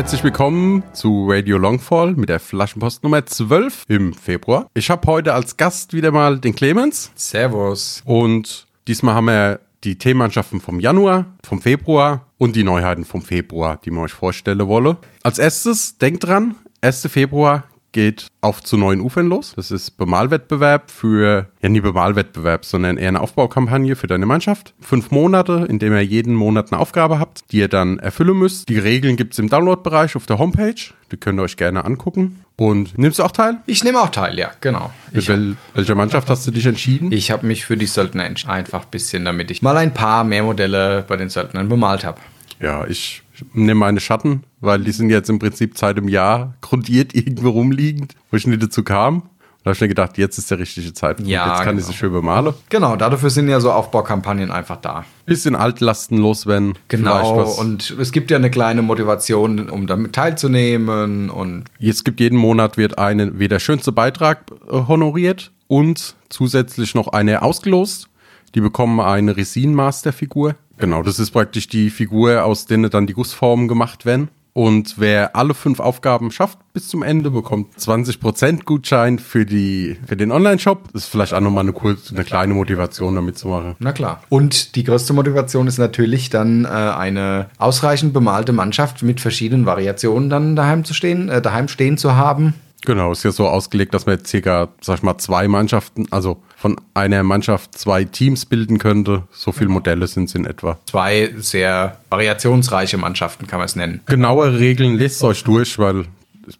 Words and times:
Herzlich 0.00 0.24
willkommen 0.24 0.82
zu 0.94 1.26
Radio 1.28 1.58
Longfall 1.58 2.14
mit 2.14 2.30
der 2.30 2.40
Flaschenpost 2.40 3.02
Nummer 3.02 3.26
12 3.26 3.84
im 3.88 4.14
Februar. 4.14 4.66
Ich 4.72 4.88
habe 4.88 5.06
heute 5.06 5.34
als 5.34 5.58
Gast 5.58 5.92
wieder 5.92 6.10
mal 6.10 6.38
den 6.38 6.54
Clemens. 6.54 7.12
Servus. 7.16 8.00
Und 8.06 8.66
diesmal 8.88 9.14
haben 9.14 9.26
wir 9.26 9.60
die 9.84 9.98
Themenmannschaften 9.98 10.62
vom 10.62 10.80
Januar, 10.80 11.26
vom 11.44 11.60
Februar 11.60 12.24
und 12.38 12.56
die 12.56 12.64
Neuheiten 12.64 13.04
vom 13.04 13.20
Februar, 13.20 13.78
die 13.84 13.90
wir 13.90 14.00
euch 14.00 14.14
vorstellen 14.14 14.66
wollen. 14.66 14.96
Als 15.22 15.38
erstes, 15.38 15.98
denkt 15.98 16.24
dran, 16.24 16.54
1. 16.80 17.06
Februar 17.08 17.64
geht 17.92 18.28
auf 18.40 18.62
zu 18.62 18.76
neuen 18.76 19.00
Ufern 19.00 19.26
los. 19.26 19.52
Das 19.56 19.70
ist 19.70 19.96
Bemalwettbewerb 19.96 20.90
für, 20.90 21.48
ja 21.62 21.68
nie 21.68 21.80
Bemalwettbewerb, 21.80 22.64
sondern 22.64 22.96
eher 22.96 23.08
eine 23.08 23.20
Aufbaukampagne 23.20 23.96
für 23.96 24.06
deine 24.06 24.26
Mannschaft. 24.26 24.74
Fünf 24.80 25.10
Monate, 25.10 25.66
in 25.68 25.78
dem 25.78 25.92
ihr 25.92 26.04
jeden 26.04 26.34
Monat 26.34 26.72
eine 26.72 26.80
Aufgabe 26.80 27.18
habt, 27.18 27.42
die 27.50 27.58
ihr 27.58 27.68
dann 27.68 27.98
erfüllen 27.98 28.38
müsst. 28.38 28.68
Die 28.68 28.78
Regeln 28.78 29.16
gibt 29.16 29.34
es 29.34 29.38
im 29.38 29.48
Download-Bereich 29.48 30.16
auf 30.16 30.26
der 30.26 30.38
Homepage. 30.38 30.74
Die 31.12 31.16
könnt 31.16 31.40
ihr 31.40 31.42
euch 31.42 31.56
gerne 31.56 31.84
angucken. 31.84 32.44
Und 32.56 32.98
nimmst 32.98 33.18
du 33.18 33.24
auch 33.24 33.32
teil? 33.32 33.56
Ich 33.66 33.84
nehme 33.84 34.00
auch 34.00 34.10
teil, 34.10 34.38
ja, 34.38 34.50
genau. 34.60 34.92
Mit 35.12 35.26
wel 35.28 35.56
welcher 35.74 35.94
Mannschaft 35.94 36.28
hast 36.28 36.46
du 36.46 36.50
dich 36.50 36.66
entschieden? 36.66 37.10
Ich 37.10 37.30
habe 37.30 37.46
mich 37.46 37.64
für 37.64 37.76
die 37.76 37.86
Söldner 37.86 38.24
entschieden. 38.24 38.52
Einfach 38.52 38.82
ein 38.82 38.90
bisschen, 38.90 39.24
damit 39.24 39.50
ich 39.50 39.62
mal 39.62 39.76
ein 39.76 39.94
paar 39.94 40.24
mehr 40.24 40.42
Modelle 40.42 41.04
bei 41.08 41.16
den 41.16 41.30
Söldnern 41.30 41.68
bemalt 41.68 42.04
habe. 42.04 42.20
Ja, 42.60 42.86
ich 42.86 43.22
nehme 43.52 43.80
meine 43.80 44.00
Schatten, 44.00 44.44
weil 44.60 44.80
die 44.80 44.92
sind 44.92 45.10
jetzt 45.10 45.30
im 45.30 45.38
Prinzip 45.38 45.76
seit 45.78 45.96
einem 45.96 46.08
Jahr 46.08 46.54
grundiert 46.60 47.14
irgendwo 47.14 47.50
rumliegend, 47.50 48.14
wo 48.30 48.36
ich 48.36 48.46
nicht 48.46 48.62
dazu 48.62 48.82
kam. 48.82 49.22
Und 49.60 49.66
da 49.66 49.68
habe 49.68 49.74
ich 49.74 49.80
mir 49.82 49.88
gedacht, 49.88 50.16
jetzt 50.16 50.38
ist 50.38 50.50
der 50.50 50.58
richtige 50.58 50.94
Zeitpunkt. 50.94 51.30
Ja, 51.30 51.48
jetzt 51.48 51.58
kann 51.64 51.76
genau. 51.76 51.80
ich 51.80 51.84
sie 51.84 51.92
schön 51.92 52.12
bemalen. 52.12 52.54
Genau, 52.70 52.96
dafür 52.96 53.28
sind 53.28 53.46
ja 53.50 53.60
so 53.60 53.70
Aufbaukampagnen 53.70 54.50
einfach 54.50 54.76
da. 54.76 55.04
Bisschen 55.26 55.54
Altlasten 55.54 56.16
loswerden. 56.16 56.78
Genau, 56.88 57.42
und 57.58 57.94
es 58.00 58.10
gibt 58.10 58.30
ja 58.30 58.38
eine 58.38 58.50
kleine 58.50 58.80
Motivation, 58.80 59.68
um 59.68 59.86
damit 59.86 60.14
teilzunehmen 60.14 61.28
und 61.28 61.64
Jetzt 61.78 62.06
gibt 62.06 62.20
jeden 62.20 62.38
Monat 62.38 62.78
wird 62.78 62.98
eine, 62.98 63.38
wie 63.38 63.48
der 63.48 63.58
schönste 63.58 63.92
Beitrag 63.92 64.46
äh, 64.66 64.72
honoriert 64.88 65.52
und 65.68 66.16
zusätzlich 66.30 66.94
noch 66.94 67.08
eine 67.08 67.42
ausgelost. 67.42 68.08
Die 68.54 68.60
bekommen 68.60 68.98
eine 68.98 69.36
Resin-Master-Figur. 69.36 70.56
Genau, 70.80 71.02
das 71.02 71.18
ist 71.18 71.30
praktisch 71.30 71.68
die 71.68 71.90
Figur, 71.90 72.44
aus 72.44 72.66
der 72.66 72.78
dann 72.88 73.06
die 73.06 73.12
Gussformen 73.12 73.68
gemacht 73.68 74.04
werden. 74.06 74.28
Und 74.52 74.94
wer 74.98 75.36
alle 75.36 75.54
fünf 75.54 75.78
Aufgaben 75.78 76.30
schafft 76.30 76.58
bis 76.72 76.88
zum 76.88 77.02
Ende, 77.02 77.30
bekommt 77.30 77.76
20% 77.78 78.64
Gutschein 78.64 79.18
für, 79.18 79.46
die, 79.46 79.96
für 80.06 80.16
den 80.16 80.32
Online-Shop. 80.32 80.88
Das 80.92 81.04
ist 81.04 81.08
vielleicht 81.08 81.32
auch 81.32 81.40
nochmal 81.40 81.62
eine, 81.62 81.72
kurze, 81.72 82.14
eine 82.14 82.24
kleine 82.24 82.54
Motivation, 82.54 83.14
damit 83.14 83.38
zu 83.38 83.48
machen. 83.48 83.76
Na 83.78 83.92
klar. 83.92 84.22
Und 84.28 84.74
die 84.74 84.84
größte 84.84 85.12
Motivation 85.12 85.66
ist 85.68 85.78
natürlich 85.78 86.30
dann 86.30 86.64
äh, 86.64 86.68
eine 86.68 87.46
ausreichend 87.58 88.12
bemalte 88.12 88.52
Mannschaft 88.52 89.02
mit 89.02 89.20
verschiedenen 89.20 89.66
Variationen 89.66 90.30
dann 90.30 90.56
daheim 90.56 90.84
zu 90.84 90.94
stehen, 90.94 91.28
äh, 91.28 91.40
daheim 91.40 91.68
stehen 91.68 91.96
zu 91.96 92.16
haben. 92.16 92.54
Genau, 92.84 93.12
ist 93.12 93.24
ja 93.24 93.30
so 93.30 93.46
ausgelegt, 93.46 93.92
dass 93.94 94.06
man 94.06 94.16
jetzt 94.16 94.28
circa, 94.28 94.68
sag 94.80 94.98
ich 94.98 95.02
mal, 95.02 95.18
zwei 95.18 95.48
Mannschaften, 95.48 96.06
also 96.10 96.42
von 96.56 96.80
einer 96.94 97.22
Mannschaft 97.22 97.76
zwei 97.76 98.04
Teams 98.04 98.46
bilden 98.46 98.78
könnte. 98.78 99.24
So 99.30 99.52
viele 99.52 99.68
Modelle 99.68 100.06
sind 100.06 100.28
es 100.28 100.34
in 100.34 100.46
etwa. 100.46 100.78
Zwei 100.86 101.34
sehr 101.36 101.98
variationsreiche 102.08 102.96
Mannschaften 102.96 103.46
kann 103.46 103.58
man 103.58 103.66
es 103.66 103.76
nennen. 103.76 104.00
Genauere 104.06 104.58
Regeln 104.58 104.96
lest 104.96 105.22
euch 105.22 105.44
durch, 105.44 105.78
weil 105.78 106.06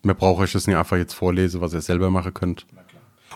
mir 0.03 0.15
brauche 0.15 0.45
ich 0.45 0.53
das 0.53 0.67
nicht 0.67 0.77
einfach 0.77 0.97
jetzt 0.97 1.15
vorlesen, 1.15 1.61
was 1.61 1.73
ihr 1.73 1.81
selber 1.81 2.11
machen 2.11 2.35
könnt. 2.35 2.67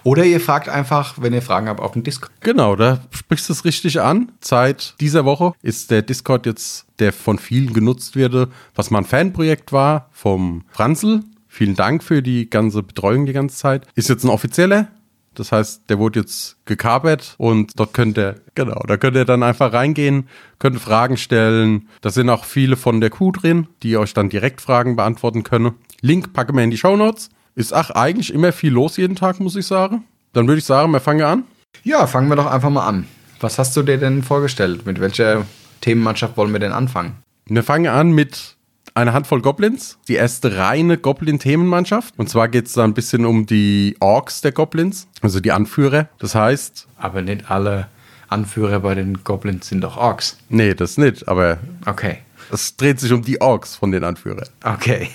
Oder 0.03 0.25
ihr 0.25 0.39
fragt 0.39 0.69
einfach, 0.69 1.15
wenn 1.19 1.33
ihr 1.33 1.41
Fragen 1.41 1.67
habt, 1.67 1.81
auf 1.81 1.93
dem 1.93 2.03
Discord. 2.03 2.31
Genau, 2.41 2.77
da 2.77 3.01
sprichst 3.11 3.49
du 3.49 3.55
es 3.55 3.65
richtig 3.65 4.03
an. 4.03 4.33
Seit 4.41 4.95
dieser 5.01 5.25
Woche 5.25 5.55
ist 5.63 5.91
der 5.91 6.03
Discord 6.03 6.45
jetzt, 6.45 6.85
der 6.99 7.13
von 7.15 7.39
vielen 7.39 7.73
genutzt 7.73 8.15
wird, 8.15 8.51
was 8.75 8.91
mal 8.91 8.99
ein 8.99 9.07
Fanprojekt 9.07 9.73
war 9.73 10.11
vom 10.13 10.65
Franzl. 10.71 11.23
Vielen 11.55 11.77
Dank 11.77 12.03
für 12.03 12.21
die 12.21 12.51
ganze 12.51 12.83
Betreuung 12.83 13.27
die 13.27 13.33
ganze 13.33 13.57
Zeit. 13.57 13.87
Ist 13.95 14.09
jetzt 14.09 14.25
ein 14.25 14.29
offizieller. 14.29 14.89
Das 15.37 15.53
heißt, 15.53 15.89
der 15.89 16.01
wurde 16.01 16.19
jetzt 16.19 16.57
gekapert 16.65 17.37
und 17.39 17.79
dort 17.79 17.95
könnt 17.95 18.19
ihr, 18.19 18.41
genau, 18.57 18.81
da 18.89 18.97
könnt 18.97 19.15
ihr 19.15 19.25
dann 19.25 19.45
einfach 19.45 19.73
reingehen, 19.73 20.29
könnt 20.59 20.81
Fragen 20.81 21.17
stellen. 21.17 21.89
Da 22.01 22.11
sind 22.11 22.29
auch 22.29 22.45
viele 22.45 22.75
von 22.75 23.01
der 23.01 23.11
Crew 23.11 23.31
drin, 23.31 23.69
die 23.85 23.97
euch 23.97 24.15
dann 24.15 24.31
direkt 24.31 24.63
Fragen 24.63 24.97
beantworten 24.97 25.45
können. 25.45 25.75
Link 26.01 26.33
packen 26.33 26.57
wir 26.57 26.65
in 26.65 26.73
die 26.73 26.77
Show 26.77 26.97
Notes. 26.97 27.31
Ist 27.55 27.73
ach 27.73 27.91
eigentlich 27.91 28.35
immer 28.35 28.51
viel 28.51 28.73
los 28.73 28.97
jeden 28.97 29.15
Tag, 29.15 29.39
muss 29.39 29.55
ich 29.55 29.67
sagen. 29.67 30.03
Dann 30.33 30.49
würde 30.49 30.59
ich 30.59 30.65
sagen, 30.65 30.91
wir 30.91 30.99
fangen 30.99 31.23
an. 31.23 31.45
Ja, 31.85 32.09
fangen 32.09 32.29
wir 32.31 32.37
doch 32.37 32.51
einfach 32.51 32.71
mal 32.71 32.89
an. 32.89 33.07
Was 33.39 33.61
hast 33.61 33.77
du 33.77 33.85
dir 33.85 33.99
denn 33.99 34.25
vorgestellt? 34.25 34.87
Mit 34.87 34.99
welcher 34.99 35.47
Themenmannschaft 35.83 36.37
wollen 36.37 36.53
wir 36.53 36.59
denn 36.59 36.73
anfangen? 36.73 37.13
Wir 37.47 37.63
fangen 37.63 37.87
an 37.87 38.11
mit 38.11 38.57
einer 38.95 39.13
Handvoll 39.13 39.43
Goblins. 39.43 39.99
Die 40.09 40.15
erste 40.15 40.57
reine 40.57 40.97
Goblin-Themenmannschaft. 40.99 42.15
Und 42.17 42.29
zwar 42.29 42.49
geht 42.49 42.67
es 42.67 42.75
da 42.75 42.85
ein 42.85 42.95
bisschen 42.95 43.27
um 43.27 43.47
die 43.47 43.97
Orks 44.01 44.41
der 44.41 44.53
Goblins, 44.53 45.07
also 45.21 45.41
die 45.41 45.53
Anführer. 45.53 46.09
Das 46.19 46.35
heißt, 46.35 46.87
Aber 46.97 47.23
nicht 47.23 47.51
alle 47.51 47.89
Anführer 48.29 48.81
bei 48.81 48.95
den 48.95 49.23
Goblins 49.25 49.69
sind 49.69 49.81
doch 49.83 49.97
Orks. 49.97 50.39
nee, 50.49 50.75
das 50.75 50.97
nicht, 50.97 51.29
aber 51.29 51.59
Okay. 51.87 52.19
es 52.53 52.77
dreht 52.77 53.01
sich 53.01 53.13
um 53.13 53.23
die 53.23 53.41
Orks 53.41 53.77
von 53.77 53.91
den 53.93 54.05
Anführern. 54.05 54.49
Okay. 54.63 55.09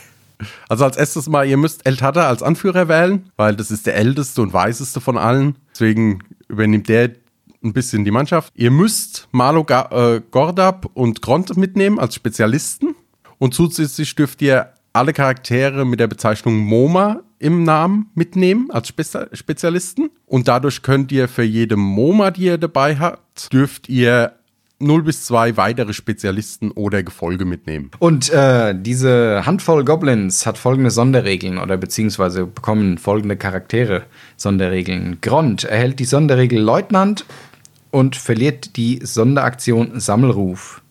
Also 0.69 0.85
als 0.85 0.95
erstes 0.95 1.27
mal, 1.27 1.45
ihr 1.47 1.57
müsst 1.57 1.85
El 1.85 1.97
Tata 1.97 2.27
als 2.29 2.43
Anführer 2.43 2.87
wählen, 2.87 3.29
weil 3.35 3.55
das 3.55 3.71
ist 3.71 3.85
der 3.87 3.95
älteste 3.95 4.41
und 4.41 4.53
weiseste 4.53 5.01
von 5.01 5.17
allen. 5.17 5.55
Deswegen 5.73 6.19
übernimmt 6.47 6.87
der 6.87 7.11
ein 7.61 7.73
bisschen 7.73 8.05
die 8.05 8.11
Mannschaft. 8.11 8.53
Ihr 8.55 8.71
müsst 8.71 9.27
Malo 9.33 9.65
Ga 9.65 9.89
äh, 10.15 10.21
Gordab 10.31 10.89
und 10.93 11.21
Gront 11.21 11.57
mitnehmen 11.57 11.99
als 11.99 12.15
Spezialisten. 12.15 12.95
Und 13.39 13.53
zusätzlich 13.53 14.13
dürft 14.15 14.41
ihr 14.41 14.73
alle 14.93 15.13
Charaktere 15.13 15.85
mit 15.85 15.99
der 15.99 16.07
Bezeichnung 16.07 16.57
MoMA 16.57 17.21
im 17.39 17.63
Namen 17.63 18.11
mitnehmen 18.15 18.69
als 18.69 18.89
Spez 18.89 19.17
Spezialisten. 19.33 20.09
Und 20.25 20.47
dadurch 20.47 20.81
könnt 20.81 21.11
ihr 21.11 21.27
für 21.27 21.43
jede 21.43 21.77
MoMA, 21.77 22.31
die 22.31 22.43
ihr 22.43 22.57
dabei 22.57 22.97
habt, 22.97 23.51
dürft 23.51 23.87
ihr 23.87 24.33
0 24.79 25.03
bis 25.03 25.25
2 25.25 25.57
weitere 25.57 25.93
Spezialisten 25.93 26.71
oder 26.71 27.03
Gefolge 27.03 27.45
mitnehmen. 27.45 27.91
Und 27.99 28.29
äh, 28.29 28.73
diese 28.77 29.45
Handvoll 29.45 29.83
Goblins 29.83 30.45
hat 30.45 30.57
folgende 30.57 30.89
Sonderregeln 30.89 31.57
oder 31.57 31.77
beziehungsweise 31.77 32.45
bekommen 32.45 32.97
folgende 32.97 33.35
Charaktere 33.35 34.03
Sonderregeln. 34.37 35.19
Grond 35.21 35.65
erhält 35.65 35.99
die 35.99 36.05
Sonderregel 36.05 36.61
Leutnant 36.61 37.25
und 37.91 38.15
verliert 38.15 38.77
die 38.77 38.99
Sonderaktion 39.03 39.99
Sammelruf. 39.99 40.81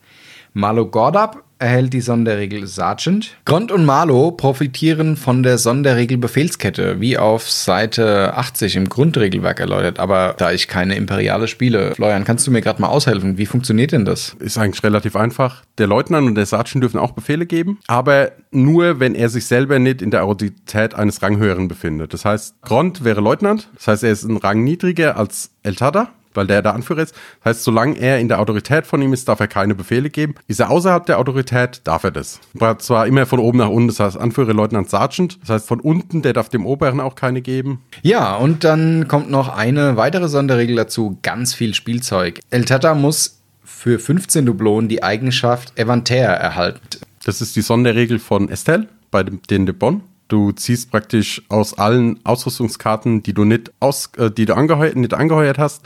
Malo 0.53 0.86
Gordab 0.86 1.44
erhält 1.59 1.93
die 1.93 2.01
Sonderregel 2.01 2.67
Sergeant. 2.67 3.37
Grond 3.45 3.73
und 3.73 3.85
Malo 3.85 4.33
profitieren 4.33 5.17
von 5.17 5.43
der 5.43 5.59
Sonderregel 5.59 6.19
Befehlskette, 6.19 7.01
wie 7.01 7.19
auf 7.19 7.51
Seite 7.51 8.35
80 8.35 8.77
im 8.77 8.89
Grundregelwerk 8.89 9.61
erläutert. 9.61 9.99
Aber 9.99 10.35
da 10.39 10.53
ich 10.53 10.69
keine 10.69 10.95
Imperiale 10.97 11.49
spiele, 11.49 11.95
Florian, 11.95 12.25
kannst 12.25 12.47
du 12.47 12.51
mir 12.51 12.61
gerade 12.61 12.81
mal 12.81 12.89
aushelfen? 12.89 13.39
Wie 13.39 13.47
funktioniert 13.47 13.93
denn 13.93 14.05
das? 14.05 14.37
ist 14.41 14.59
eigentlich 14.59 14.83
relativ 14.83 15.17
einfach. 15.17 15.63
Der 15.79 15.87
Leutnant 15.87 16.27
und 16.27 16.35
der 16.35 16.47
Sergeant 16.47 16.83
dürfen 16.83 16.99
auch 16.99 17.13
Befehle 17.13 17.47
geben, 17.47 17.79
aber 17.87 18.33
nur, 18.51 19.01
wenn 19.01 19.15
er 19.15 19.29
sich 19.29 19.47
selber 19.47 19.79
nicht 19.79 20.03
in 20.03 20.11
der 20.11 20.25
Autorität 20.25 20.95
eines 20.95 21.23
Ranghöheren 21.23 21.69
befindet. 21.69 22.15
Das 22.15 22.25
heißt, 22.25 22.61
Grond 22.63 23.05
wäre 23.05 23.21
Leutnant, 23.21 23.69
das 23.75 23.89
heißt, 23.89 24.05
er 24.05 24.13
ist 24.13 24.25
ein 24.25 24.37
Rang 24.37 24.65
niedriger 24.65 25.17
als 25.17 25.51
El 25.63 25.75
Tada, 25.75 26.11
weil 26.38 26.47
der 26.47 26.62
der 26.62 26.75
Anführer 26.75 27.03
ist. 27.03 27.15
Das 27.43 27.56
heißt, 27.56 27.65
solange 27.65 27.99
er 27.99 28.19
in 28.21 28.28
der 28.28 28.41
Autorität 28.41 28.87
von 28.87 29.03
ihm 29.03 29.12
ist, 29.12 29.28
darf 29.28 29.41
er 29.41 29.49
keine 29.49 29.75
Befehle 29.75 30.09
geben. 30.09 30.34
Ist 30.47 30.60
er 30.60 30.71
außerhalb 30.71 31.04
der 31.04 31.19
Autorität, 31.19 31.82
darf 31.84 32.04
er 32.04 32.12
das. 32.12 32.41
Aber 32.54 32.78
zwar 32.78 33.06
immer 33.06 33.26
von 33.26 33.41
oben 33.41 33.59
nach 33.59 33.69
unten, 33.69 33.88
das 33.88 34.00
heißt 34.00 34.16
Anführer, 34.16 34.54
Leutnant, 34.54 34.89
Sergeant. 34.89 35.39
Das 35.42 35.51
heißt, 35.51 35.68
von 35.68 35.80
unten, 35.80 36.22
der 36.22 36.33
darf 36.33 36.48
dem 36.48 36.65
Oberen 36.65 37.01
auch 37.01 37.16
keine 37.16 37.42
geben. 37.42 37.83
Ja, 38.03 38.36
und 38.36 38.65
dann 38.65 39.09
kommt 39.09 39.30
noch 39.30 39.48
eine 39.48 39.97
weitere 39.97 40.28
Sonderregel 40.28 40.77
dazu, 40.77 41.18
ganz 41.22 41.54
viel 41.54 41.74
Spielzeug. 41.74 42.41
El 42.51 42.65
Tata 42.65 42.95
muss 42.95 43.41
für 43.65 43.98
15 43.98 44.47
Dublonen 44.47 44.89
die 44.89 45.03
Eigenschaft 45.03 45.78
Evantär 45.78 46.28
erhalten. 46.28 46.80
Das 47.24 47.41
ist 47.41 47.57
die 47.57 47.63
Sonderregel 47.63 48.18
von 48.18 48.48
Estelle 48.48 48.89
bei 49.10 49.22
dem, 49.22 49.42
den 49.51 49.66
de 49.66 49.74
Bonn. 49.74 50.03
Du 50.28 50.53
ziehst 50.53 50.91
praktisch 50.91 51.42
aus 51.48 51.78
allen 51.78 52.21
Ausrüstungskarten, 52.24 53.22
die 53.22 53.33
du 53.33 53.45
nicht, 53.45 53.72
aus, 53.80 54.10
äh, 54.18 54.30
die 54.30 54.45
du 54.45 54.54
angeheuert, 54.54 54.97
nicht 54.97 55.15
angeheuert 55.15 55.59
hast, 55.59 55.83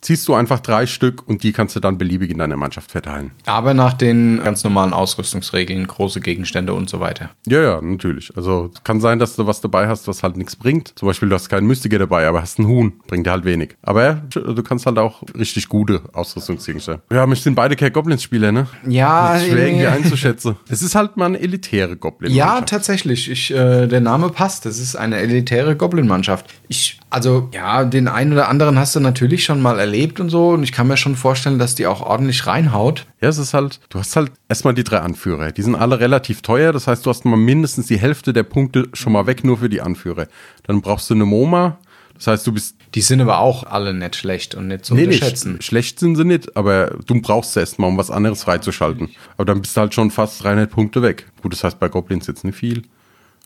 ziehst 0.00 0.26
du 0.28 0.34
einfach 0.34 0.60
drei 0.60 0.86
Stück 0.86 1.26
und 1.28 1.42
die 1.42 1.52
kannst 1.52 1.76
du 1.76 1.80
dann 1.80 1.98
beliebig 1.98 2.30
in 2.30 2.38
deiner 2.38 2.56
Mannschaft 2.56 2.90
verteilen. 2.90 3.32
Aber 3.46 3.74
nach 3.74 3.92
den 3.92 4.40
ganz 4.42 4.64
normalen 4.64 4.92
Ausrüstungsregeln, 4.92 5.86
große 5.86 6.20
Gegenstände 6.20 6.72
und 6.74 6.88
so 6.88 7.00
weiter. 7.00 7.30
Ja, 7.46 7.60
ja, 7.62 7.80
natürlich. 7.80 8.36
Also 8.36 8.70
es 8.74 8.82
kann 8.84 9.00
sein, 9.00 9.18
dass 9.18 9.36
du 9.36 9.46
was 9.46 9.60
dabei 9.60 9.88
hast, 9.88 10.08
was 10.08 10.22
halt 10.22 10.36
nichts 10.36 10.56
bringt. 10.56 10.92
Zum 10.96 11.06
Beispiel, 11.06 11.28
du 11.28 11.34
hast 11.34 11.48
keinen 11.48 11.66
Mystiker 11.66 11.98
dabei, 11.98 12.26
aber 12.26 12.40
hast 12.42 12.58
einen 12.58 12.68
Huhn. 12.68 12.92
Bringt 13.06 13.26
dir 13.26 13.32
halt 13.32 13.44
wenig. 13.44 13.76
Aber 13.82 14.14
du 14.30 14.62
kannst 14.62 14.86
halt 14.86 14.98
auch 14.98 15.22
richtig 15.38 15.68
gute 15.68 16.00
Ausrüstungsgegenstände. 16.12 17.02
Ja, 17.12 17.26
wir 17.26 17.36
sind 17.36 17.54
beide 17.54 17.76
keine 17.76 17.90
Goblins-Spieler, 17.90 18.52
ne? 18.52 18.66
Ja, 18.86 19.34
Das 19.34 19.42
ist 19.42 19.50
schwer 19.50 19.66
irgendwie 19.66 19.86
einzuschätzen. 19.86 20.56
Es 20.68 20.82
ist 20.82 20.94
halt 20.94 21.16
mal 21.16 21.26
eine 21.26 21.40
elitäre 21.40 21.96
goblin 21.96 22.32
Ja, 22.32 22.60
tatsächlich. 22.60 23.30
Ich, 23.30 23.50
äh, 23.50 23.86
der 23.86 24.00
Name 24.00 24.30
passt. 24.30 24.64
Das 24.66 24.78
ist 24.78 24.96
eine 24.96 25.16
elitäre 25.18 25.76
Goblin-Mannschaft. 25.76 26.46
Ich, 26.68 27.00
also, 27.10 27.48
ja, 27.52 27.84
den 27.84 28.08
einen 28.08 28.32
oder 28.32 28.48
anderen 28.48 28.78
hast 28.78 28.94
du 28.94 29.00
natürlich 29.00 29.44
schon 29.44 29.60
mal 29.60 29.78
erlebt. 29.78 29.89
Erlebt 29.90 30.20
und 30.20 30.30
so. 30.30 30.50
Und 30.50 30.62
ich 30.62 30.72
kann 30.72 30.86
mir 30.86 30.96
schon 30.96 31.16
vorstellen, 31.16 31.58
dass 31.58 31.74
die 31.74 31.86
auch 31.86 32.00
ordentlich 32.00 32.46
reinhaut. 32.46 33.06
Ja, 33.20 33.28
es 33.28 33.38
ist 33.38 33.54
halt, 33.54 33.80
du 33.88 33.98
hast 33.98 34.14
halt 34.16 34.30
erstmal 34.48 34.74
die 34.74 34.84
drei 34.84 34.98
Anführer. 34.98 35.50
Die 35.52 35.62
sind 35.62 35.74
alle 35.74 35.98
relativ 36.00 36.42
teuer. 36.42 36.72
Das 36.72 36.86
heißt, 36.86 37.04
du 37.04 37.10
hast 37.10 37.24
mal 37.24 37.36
mindestens 37.36 37.86
die 37.86 37.98
Hälfte 37.98 38.32
der 38.32 38.44
Punkte 38.44 38.88
schon 38.92 39.12
mal 39.12 39.26
weg, 39.26 39.44
nur 39.44 39.58
für 39.58 39.68
die 39.68 39.80
Anführer. 39.80 40.26
Dann 40.64 40.80
brauchst 40.80 41.10
du 41.10 41.14
eine 41.14 41.24
MoMA. 41.24 41.78
Das 42.14 42.26
heißt, 42.26 42.46
du 42.46 42.52
bist. 42.52 42.76
Die 42.94 43.00
sind 43.00 43.20
aber 43.20 43.38
auch 43.38 43.64
alle 43.64 43.94
nicht 43.94 44.16
schlecht 44.16 44.54
und 44.54 44.68
nicht 44.68 44.84
zu 44.84 44.94
Nee, 44.94 45.04
unterschätzen. 45.04 45.52
nicht. 45.54 45.64
Schlecht 45.64 45.98
sind 46.00 46.16
sie 46.16 46.24
nicht, 46.24 46.56
aber 46.56 46.96
du 47.06 47.20
brauchst 47.20 47.54
sie 47.54 47.60
erstmal, 47.60 47.88
um 47.88 47.96
was 47.96 48.10
anderes 48.10 48.42
freizuschalten. 48.44 49.08
Aber 49.36 49.44
dann 49.46 49.60
bist 49.62 49.76
du 49.76 49.80
halt 49.80 49.94
schon 49.94 50.10
fast 50.10 50.42
300 50.44 50.70
Punkte 50.70 51.02
weg. 51.02 51.26
Gut, 51.42 51.52
das 51.52 51.64
heißt 51.64 51.78
bei 51.80 51.88
Goblins 51.88 52.26
jetzt 52.26 52.44
nicht 52.44 52.56
viel. 52.58 52.82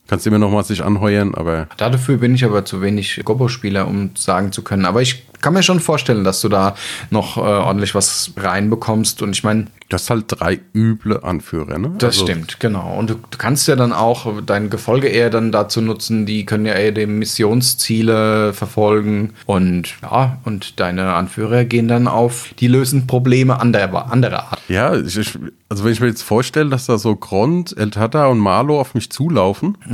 Kannst 0.07 0.27
immer 0.27 0.39
noch 0.39 0.51
mal 0.51 0.65
sich 0.65 0.85
anheuern, 0.85 1.35
aber 1.35 1.67
Dafür 1.79 2.19
bin 2.19 2.35
ich 2.35 2.45
aber 2.45 2.65
zu 2.65 2.83
wenig 2.83 3.21
Gobbo-Spieler, 3.25 3.87
um 3.89 4.11
sagen 4.17 4.53
zu 4.53 4.63
können. 4.63 4.85
Aber 4.85 5.01
ich 5.03 5.25
kann 5.41 5.53
mir 5.55 5.63
schon 5.63 5.81
vorstellen, 5.81 6.25
dass 6.25 6.41
du 6.41 6.49
da 6.49 6.75
noch 7.11 7.37
äh, 7.37 7.41
ordentlich 7.41 7.95
was 7.95 8.33
reinbekommst. 8.37 9.21
Und 9.23 9.33
ich 9.33 9.45
meine, 9.45 9.67
du 9.89 9.95
hast 9.95 10.09
halt 10.09 10.25
drei 10.29 10.61
üble 10.75 11.23
Anführer, 11.23 11.79
ne? 11.79 11.93
das 11.99 12.15
Also, 12.17 12.27
stimmt, 12.27 12.61
genau. 12.61 12.95
Und 12.99 13.11
du, 13.11 13.15
du 13.15 13.39
kannst 13.39 13.69
ja 13.69 13.77
dann 13.77 13.93
auch 13.93 14.27
dein 14.45 14.71
Gefolge 14.71 15.09
eher 15.09 15.29
dann 15.31 15.53
dazu 15.53 15.81
nutzen, 15.83 16.25
die 16.25 16.47
können 16.47 16.65
ja 16.65 16.73
eher 16.75 16.93
die 16.93 17.05
Missionsziele 17.07 18.53
verfolgen. 18.53 19.31
Und 19.47 19.95
ja, 20.03 20.39
und 20.45 20.81
deine 20.81 21.15
Anführer 21.15 21.65
gehen 21.65 21.89
dann 21.89 22.09
auf, 22.09 22.51
die 22.59 22.69
lösen 22.69 23.07
Probleme 23.07 23.61
anderer, 23.61 24.11
anderer 24.11 24.51
Art. 24.51 24.61
Ja, 24.69 24.95
ich, 24.97 25.39
also 25.69 25.85
wenn 25.85 25.93
ich 25.93 26.01
mir 26.01 26.07
jetzt 26.09 26.23
vorstelle, 26.23 26.71
dass 26.71 26.87
da 26.87 26.99
so 26.99 27.17
Grond, 27.17 27.77
El 27.77 27.91
Tata 27.91 28.27
und 28.27 28.39
Marlo 28.39 28.81
auf 28.81 28.95
mich 28.95 29.11
zulaufen, 29.11 29.77
Mhm. 29.87 29.94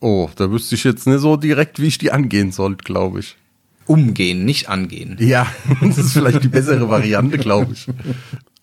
Oh, 0.00 0.28
da 0.36 0.50
wüsste 0.50 0.74
ich 0.74 0.84
jetzt 0.84 1.06
nicht 1.06 1.20
so 1.20 1.36
direkt, 1.36 1.80
wie 1.80 1.86
ich 1.86 1.98
die 1.98 2.12
angehen 2.12 2.52
sollte, 2.52 2.84
glaube 2.84 3.20
ich. 3.20 3.36
Umgehen, 3.86 4.44
nicht 4.44 4.68
angehen. 4.68 5.16
Ja, 5.20 5.46
das 5.80 5.98
ist 5.98 6.12
vielleicht 6.12 6.44
die 6.44 6.48
bessere 6.48 6.88
Variante, 6.88 7.38
glaube 7.38 7.72
ich. 7.72 7.86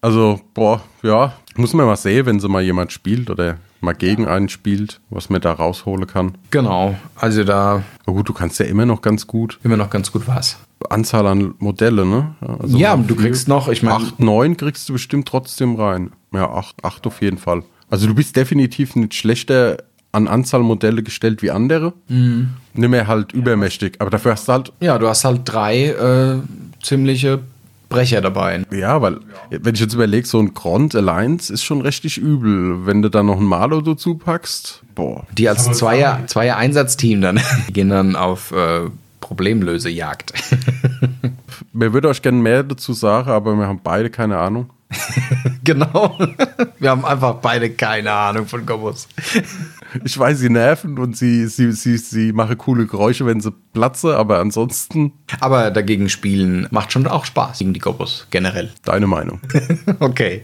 Also, 0.01 0.39
boah, 0.53 0.81
ja, 1.03 1.33
muss 1.55 1.73
man 1.73 1.85
mal 1.85 1.95
sehen, 1.95 2.25
wenn 2.25 2.39
sie 2.39 2.47
mal 2.47 2.61
jemand 2.61 2.91
spielt 2.91 3.29
oder 3.29 3.57
mal 3.81 3.93
gegen 3.93 4.27
einen 4.27 4.49
spielt, 4.49 5.01
was 5.09 5.29
man 5.29 5.41
da 5.41 5.51
rausholen 5.51 6.07
kann. 6.07 6.37
Genau, 6.51 6.95
also 7.15 7.43
da 7.43 7.83
Aber 8.05 8.17
gut, 8.17 8.29
du 8.29 8.33
kannst 8.33 8.59
ja 8.59 8.65
immer 8.65 8.85
noch 8.85 9.01
ganz 9.01 9.27
gut 9.27 9.59
immer 9.63 9.77
noch 9.77 9.89
ganz 9.89 10.11
gut 10.11 10.27
was. 10.27 10.57
Anzahl 10.89 11.25
an 11.27 11.55
Modelle, 11.59 12.05
ne? 12.05 12.35
Also 12.41 12.77
ja, 12.77 12.95
du 12.95 13.15
kriegst 13.15 13.47
noch, 13.47 13.67
ich 13.67 13.83
meine, 13.83 13.97
Acht, 13.97 14.19
neun 14.19 14.57
kriegst 14.57 14.87
du 14.87 14.93
bestimmt 14.93 15.27
trotzdem 15.27 15.75
rein. 15.75 16.11
Ja, 16.33 16.49
acht, 16.49 16.83
acht 16.83 17.07
auf 17.07 17.21
jeden 17.21 17.37
Fall. 17.37 17.63
Also 17.89 18.07
du 18.07 18.13
bist 18.13 18.35
definitiv 18.35 18.95
nicht 18.95 19.13
schlechter 19.13 19.77
an 20.11 20.27
Anzahl 20.27 20.61
Modelle 20.61 21.03
gestellt 21.03 21.41
wie 21.41 21.51
andere. 21.51 21.93
Mhm. 22.07 22.49
Nicht 22.73 22.89
mehr 22.89 23.07
halt 23.07 23.31
übermächtig. 23.33 23.95
Aber 23.99 24.09
dafür 24.09 24.31
hast 24.33 24.47
du 24.47 24.53
halt, 24.53 24.71
Ja, 24.79 24.97
du 24.97 25.07
hast 25.07 25.25
halt 25.25 25.41
drei 25.45 25.87
äh, 25.89 26.37
ziemliche 26.81 27.39
Brecher 27.89 28.19
dabei. 28.21 28.63
ja, 28.71 29.01
weil, 29.01 29.19
wenn 29.49 29.73
ich 29.75 29.79
jetzt 29.81 29.93
überlege, 29.93 30.27
so 30.27 30.39
ein 30.39 30.53
Grand 30.53 30.93
Alliance 30.95 31.53
ist 31.53 31.63
schon 31.63 31.81
richtig 31.81 32.17
übel. 32.17 32.85
Wenn 32.85 33.01
du 33.01 33.09
da 33.09 33.23
noch 33.23 33.37
ein 33.37 33.45
Malo 33.45 33.79
dazu 33.81 34.15
packst, 34.15 34.81
boah. 34.93 35.25
Die 35.37 35.47
als 35.47 35.71
Zweier, 35.71 36.23
Zweier 36.27 36.57
Einsatzteam 36.57 37.21
dann 37.21 37.39
gehen 37.71 37.89
dann 37.89 38.15
auf 38.17 38.51
äh, 38.51 38.89
Problemlösejagd. 39.21 40.33
Mir 41.73 41.93
würde 41.93 42.09
euch 42.09 42.21
gerne 42.21 42.37
mehr 42.39 42.63
dazu 42.63 42.93
sagen, 42.93 43.29
aber 43.29 43.55
wir 43.55 43.67
haben 43.67 43.79
beide 43.83 44.09
keine 44.09 44.37
Ahnung. 44.37 44.69
genau. 45.63 46.17
Wir 46.79 46.89
haben 46.91 47.03
einfach 47.05 47.35
beide 47.35 47.69
keine 47.69 48.11
Ahnung 48.11 48.47
von 48.47 48.65
Gobos. 48.65 49.07
Ich 50.03 50.17
weiß, 50.17 50.39
sie 50.39 50.49
nerven 50.49 50.97
und 50.99 51.15
sie, 51.15 51.47
sie, 51.47 51.71
sie, 51.71 51.97
sie 51.97 52.33
machen 52.33 52.57
coole 52.57 52.85
Geräusche, 52.87 53.25
wenn 53.25 53.39
sie 53.41 53.51
platzen, 53.73 54.11
aber 54.11 54.39
ansonsten 54.39 55.13
Aber 55.39 55.71
dagegen 55.71 56.09
spielen 56.09 56.67
macht 56.71 56.91
schon 56.91 57.07
auch 57.07 57.25
Spaß 57.25 57.59
gegen 57.59 57.73
die 57.73 57.79
Gobos, 57.79 58.27
generell. 58.29 58.71
deine 58.83 59.07
Meinung. 59.07 59.39
Okay. 59.99 60.43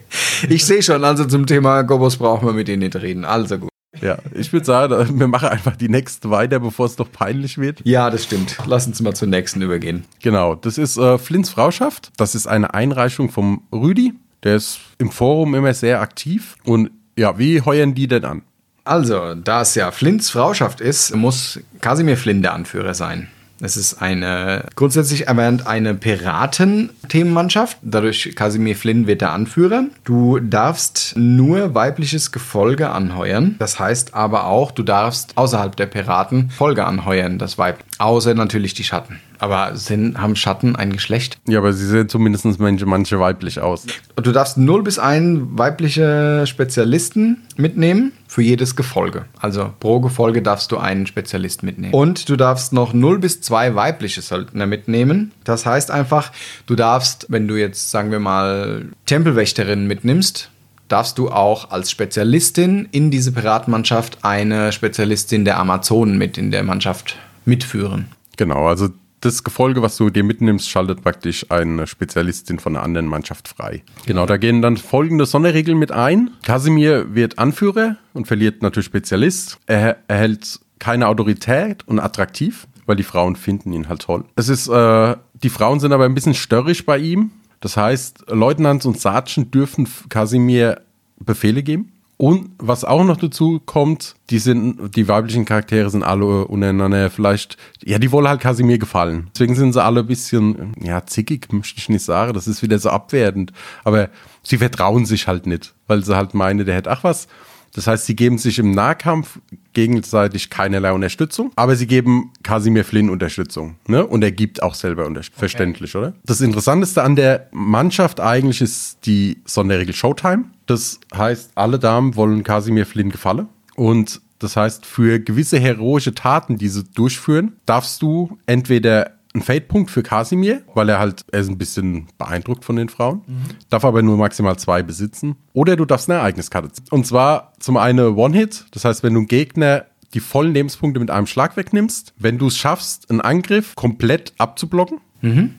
Ich 0.50 0.66
sehe 0.66 0.82
schon, 0.82 1.04
also 1.04 1.26
zum 1.26 1.46
Thema 1.46 1.84
Gobos 1.84 2.18
brauchen 2.18 2.48
wir 2.48 2.54
mit 2.54 2.68
denen 2.68 2.80
nicht 2.84 2.96
reden. 2.96 3.26
Also 3.26 3.58
gut. 3.60 3.70
Ja, 4.02 4.18
ich 4.34 4.52
würde 4.52 4.66
sagen, 4.66 5.20
wir 5.20 5.28
machen 5.28 5.50
einfach 5.50 5.76
die 5.76 5.88
nächste 5.90 6.30
weiter, 6.30 6.60
bevor 6.60 6.88
es 6.88 6.96
doch 6.96 7.12
peinlich 7.12 7.58
wird. 7.58 7.82
Ja, 7.84 8.10
das 8.10 8.24
stimmt. 8.24 8.58
Lass 8.66 8.88
uns 8.88 9.00
mal 9.02 9.14
zur 9.14 9.28
nächsten 9.28 9.62
übergehen. 9.62 10.06
Genau, 10.22 10.56
das 10.56 10.78
ist 10.78 10.98
äh, 10.98 11.18
Flints 11.18 11.50
Frauschaft. 11.52 12.12
Das 12.18 12.34
ist 12.36 12.48
eine 12.48 12.74
Einreichung 12.74 13.30
vom 13.30 13.62
Rüdi. 13.72 14.14
Der 14.44 14.56
ist 14.56 14.80
im 14.98 15.12
Forum 15.12 15.54
immer 15.56 15.74
sehr 15.74 16.02
aktiv. 16.02 16.56
Und 16.66 16.90
ja, 17.18 17.38
wie 17.38 17.62
heuern 17.62 17.94
die 17.94 18.08
denn 18.08 18.26
an? 18.26 18.42
Also, 18.86 19.36
da 19.36 19.62
es 19.62 19.76
ja 19.76 19.92
Flints 19.92 20.30
Frauschaft 20.30 20.82
ist, 20.82 21.16
muss 21.16 21.60
Kasimir 21.80 22.18
Flynn 22.18 22.42
der 22.42 22.54
Anführer 22.54 22.94
sein. 22.94 23.30
Es 23.62 23.78
ist 23.78 24.02
eine, 24.02 24.66
grundsätzlich 24.76 25.28
erwähnt, 25.28 25.68
eine 25.68 25.94
Piraten-Themenmannschaft. 25.94 27.78
Dadurch 27.82 28.36
Kasimir 28.36 28.76
Flynn 28.76 29.08
wird 29.08 29.22
der 29.22 29.32
Anführer. 29.32 29.86
Du 30.04 30.40
darfst 30.40 31.14
nur 31.16 31.74
weibliches 31.74 32.34
Gefolge 32.34 32.90
anheuern. 32.90 33.56
Das 33.60 33.80
heißt 33.80 34.16
aber 34.16 34.48
auch, 34.48 34.72
du 34.72 34.84
darfst 34.84 35.38
außerhalb 35.38 35.78
der 35.78 35.86
Piraten 35.86 36.50
Folge 36.50 36.84
anheuern, 36.84 37.38
das 37.38 37.58
Weib. 37.58 37.80
Außer 38.00 38.34
natürlich 38.34 38.74
die 38.74 38.84
Schatten. 38.84 39.20
Aber 39.40 39.76
sind, 39.76 40.18
haben 40.20 40.36
Schatten 40.36 40.76
ein 40.76 40.94
Geschlecht? 40.94 41.38
Ja, 41.48 41.60
aber 41.60 41.74
sie 41.74 41.86
sehen 41.86 42.10
zumindest 42.10 42.46
manche, 42.60 42.86
manche 42.86 43.20
weiblich 43.20 43.60
aus. 43.60 43.86
Du 44.16 44.32
darfst 44.32 44.58
0 44.58 44.84
bis 44.84 45.00
1 45.00 45.42
weibliche 45.52 46.46
Spezialisten 46.48 47.44
mitnehmen 47.56 48.14
für 48.28 48.42
jedes 48.42 48.76
Gefolge. 48.76 49.26
Also 49.40 49.74
pro 49.80 50.00
Gefolge 50.00 50.42
darfst 50.42 50.72
du 50.72 50.78
einen 50.78 51.06
Spezialist 51.06 51.62
mitnehmen. 51.64 51.94
Und 51.94 52.30
du 52.30 52.36
darfst 52.36 52.74
noch 52.74 52.94
0 52.94 53.20
bis 53.20 53.42
2 53.42 53.76
weibliche 53.76 54.22
Söldner 54.22 54.66
mitnehmen. 54.66 55.32
Das 55.44 55.66
heißt 55.66 55.92
einfach, 55.92 56.32
du 56.66 56.76
darfst, 56.76 57.28
wenn 57.30 57.48
du 57.48 57.56
jetzt, 57.56 57.92
sagen 57.92 58.12
wir 58.12 58.20
mal, 58.20 58.86
Tempelwächterinnen 59.06 59.88
mitnimmst, 59.88 60.50
darfst 60.88 61.18
du 61.18 61.30
auch 61.30 61.72
als 61.72 61.92
Spezialistin 61.92 62.88
in 62.92 63.12
diese 63.12 63.32
Piratenmannschaft 63.32 64.20
eine 64.24 64.72
Spezialistin 64.72 65.46
der 65.46 65.58
Amazonen 65.60 66.18
mit 66.18 66.38
in 66.38 66.52
der 66.52 66.64
Mannschaft 66.64 67.18
mitführen. 67.46 68.08
Genau, 68.38 68.68
also 68.68 68.90
das 69.24 69.44
Gefolge, 69.44 69.82
was 69.82 69.96
du 69.96 70.10
dir 70.10 70.24
mitnimmst, 70.24 70.70
schaltet 70.70 71.02
praktisch 71.02 71.50
eine 71.50 71.88
Spezialistin 71.88 72.60
von 72.60 72.76
einer 72.76 72.84
anderen 72.84 73.08
Mannschaft 73.08 73.48
frei. 73.48 73.84
Genau, 74.06 74.26
da 74.26 74.36
gehen 74.36 74.62
dann 74.62 74.76
folgende 74.76 75.26
Sonderregeln 75.26 75.78
mit 75.78 75.92
ein. 75.92 76.32
Kasimir 76.44 77.16
wird 77.16 77.40
Anführer 77.40 77.96
und 78.12 78.28
verliert 78.28 78.62
natürlich 78.62 78.88
Spezialist. 78.88 79.60
Er 79.66 79.98
erhält 80.08 80.60
keine 80.80 81.08
Autorität 81.08 81.88
und 81.88 82.00
attraktiv, 82.00 82.68
weil 82.86 82.98
die 82.98 83.04
Frauen 83.04 83.38
finden 83.38 83.72
ihn 83.72 83.88
halt 83.88 84.02
toll. 84.02 84.26
Es 84.36 84.50
ist, 84.50 84.68
äh, 84.68 85.16
die 85.42 85.50
Frauen 85.50 85.80
sind 85.80 85.94
aber 85.94 86.04
ein 86.04 86.16
bisschen 86.16 86.34
störrisch 86.34 86.86
bei 86.86 86.98
ihm. 86.98 87.32
Das 87.62 87.78
heißt, 87.78 88.26
Leutnants 88.28 88.86
und 88.86 89.00
Sergeant 89.00 89.56
dürfen 89.56 89.88
Kasimir 90.10 90.82
Befehle 91.18 91.64
geben. 91.64 91.93
Und 92.24 92.52
was 92.58 92.86
auch 92.86 93.04
noch 93.04 93.18
dazu 93.18 93.60
kommt, 93.66 94.16
die 94.30 94.40
sind, 94.40 94.96
die 94.96 95.10
weiblichen 95.10 95.44
Charaktere 95.44 95.90
sind 95.90 96.04
alle 96.04 96.48
untereinander 96.48 97.10
vielleicht, 97.10 97.58
ja, 97.84 98.00
die 98.00 98.14
wollen 98.14 98.30
halt 98.30 98.40
Kasimir 98.40 98.78
gefallen. 98.78 99.30
Deswegen 99.34 99.56
sind 99.56 99.74
sie 99.74 99.84
alle 99.84 100.00
ein 100.00 100.08
bisschen, 100.08 100.72
ja, 100.82 101.06
zickig, 101.06 101.48
möchte 101.52 101.80
ich 101.80 101.90
nicht 101.90 102.06
sagen. 102.06 102.32
Das 102.32 102.48
ist 102.48 102.62
wieder 102.64 102.80
so 102.80 102.92
abwertend. 102.92 103.52
Aber 103.84 104.08
sie 104.42 104.58
vertrauen 104.58 105.06
sich 105.06 105.28
halt 105.28 105.48
nicht, 105.48 105.74
weil 105.88 106.06
sie 106.06 106.16
halt 106.16 106.34
meinen, 106.34 106.66
der 106.66 106.76
hätte, 106.76 106.92
ach 106.92 107.04
was. 107.04 107.28
Das 107.74 107.88
heißt, 107.88 108.06
sie 108.06 108.16
geben 108.16 108.38
sich 108.38 108.58
im 108.58 108.72
Nahkampf 108.72 109.40
gegenseitig 109.74 110.50
keinerlei 110.50 110.94
Unterstützung, 110.94 111.52
aber 111.58 111.76
sie 111.76 111.88
geben 111.88 112.32
Casimir 112.42 112.86
Flynn 112.86 113.10
Unterstützung. 113.10 113.76
Ne? 113.86 114.08
Und 114.08 114.24
er 114.24 114.32
gibt 114.32 114.64
auch 114.64 114.76
selber 114.76 115.08
Unterstützung. 115.08 115.40
Verständlich, 115.40 115.94
oder? 115.94 116.14
Das 116.24 116.40
Interessanteste 116.40 117.04
an 117.04 117.18
der 117.18 117.50
Mannschaft 117.52 118.22
eigentlich 118.22 118.62
ist 118.62 119.06
die 119.06 119.42
Sonderregel 119.44 119.94
Showtime. 119.94 120.46
Das 120.66 121.00
heißt, 121.16 121.52
alle 121.56 121.80
Damen 121.80 122.16
wollen 122.16 122.44
Casimir 122.44 122.86
Flynn 122.86 123.10
gefallen. 123.10 123.48
Und 123.76 124.22
das 124.40 124.56
heißt, 124.56 124.86
für 124.86 125.20
gewisse 125.20 125.60
heroische 125.60 126.14
Taten, 126.14 126.58
die 126.58 126.68
sie 126.68 126.84
durchführen, 126.84 127.54
darfst 127.66 128.02
du 128.02 128.38
entweder 128.46 129.12
ein 129.34 129.42
Fade-Punkt 129.42 129.90
für 129.90 130.04
Kasimir, 130.04 130.62
weil 130.76 130.90
er 130.90 131.00
halt, 131.00 131.26
er 131.32 131.40
ist 131.40 131.50
ein 131.50 131.58
bisschen 131.58 132.08
beeindruckt 132.18 132.64
von 132.64 132.76
den 132.76 132.90
Frauen, 132.90 133.22
darf 133.70 133.84
aber 133.84 134.04
nur 134.04 134.18
maximal 134.18 134.58
zwei 134.58 134.84
besitzen. 134.84 135.36
Oder 135.54 135.76
du 135.76 135.86
darfst 135.86 136.10
eine 136.10 136.20
Ereigniskarte 136.20 136.72
ziehen. 136.72 136.86
Und 136.92 137.08
zwar 137.08 137.54
zum 137.60 137.78
einen 137.78 138.16
One-Hit, 138.16 138.66
das 138.72 138.86
heißt, 138.86 139.02
wenn 139.02 139.14
du 139.14 139.22
einen 139.22 139.28
Gegner 139.28 139.86
die 140.14 140.20
vollen 140.20 140.54
Lebenspunkte 140.54 141.00
mit 141.00 141.10
einem 141.10 141.26
Schlag 141.26 141.58
wegnimmst, 141.58 142.14
wenn 142.18 142.38
du 142.38 142.48
es 142.48 142.58
schaffst, 142.58 143.10
einen 143.10 143.22
Angriff 143.22 143.76
komplett 143.76 144.34
abzublocken, 144.38 145.00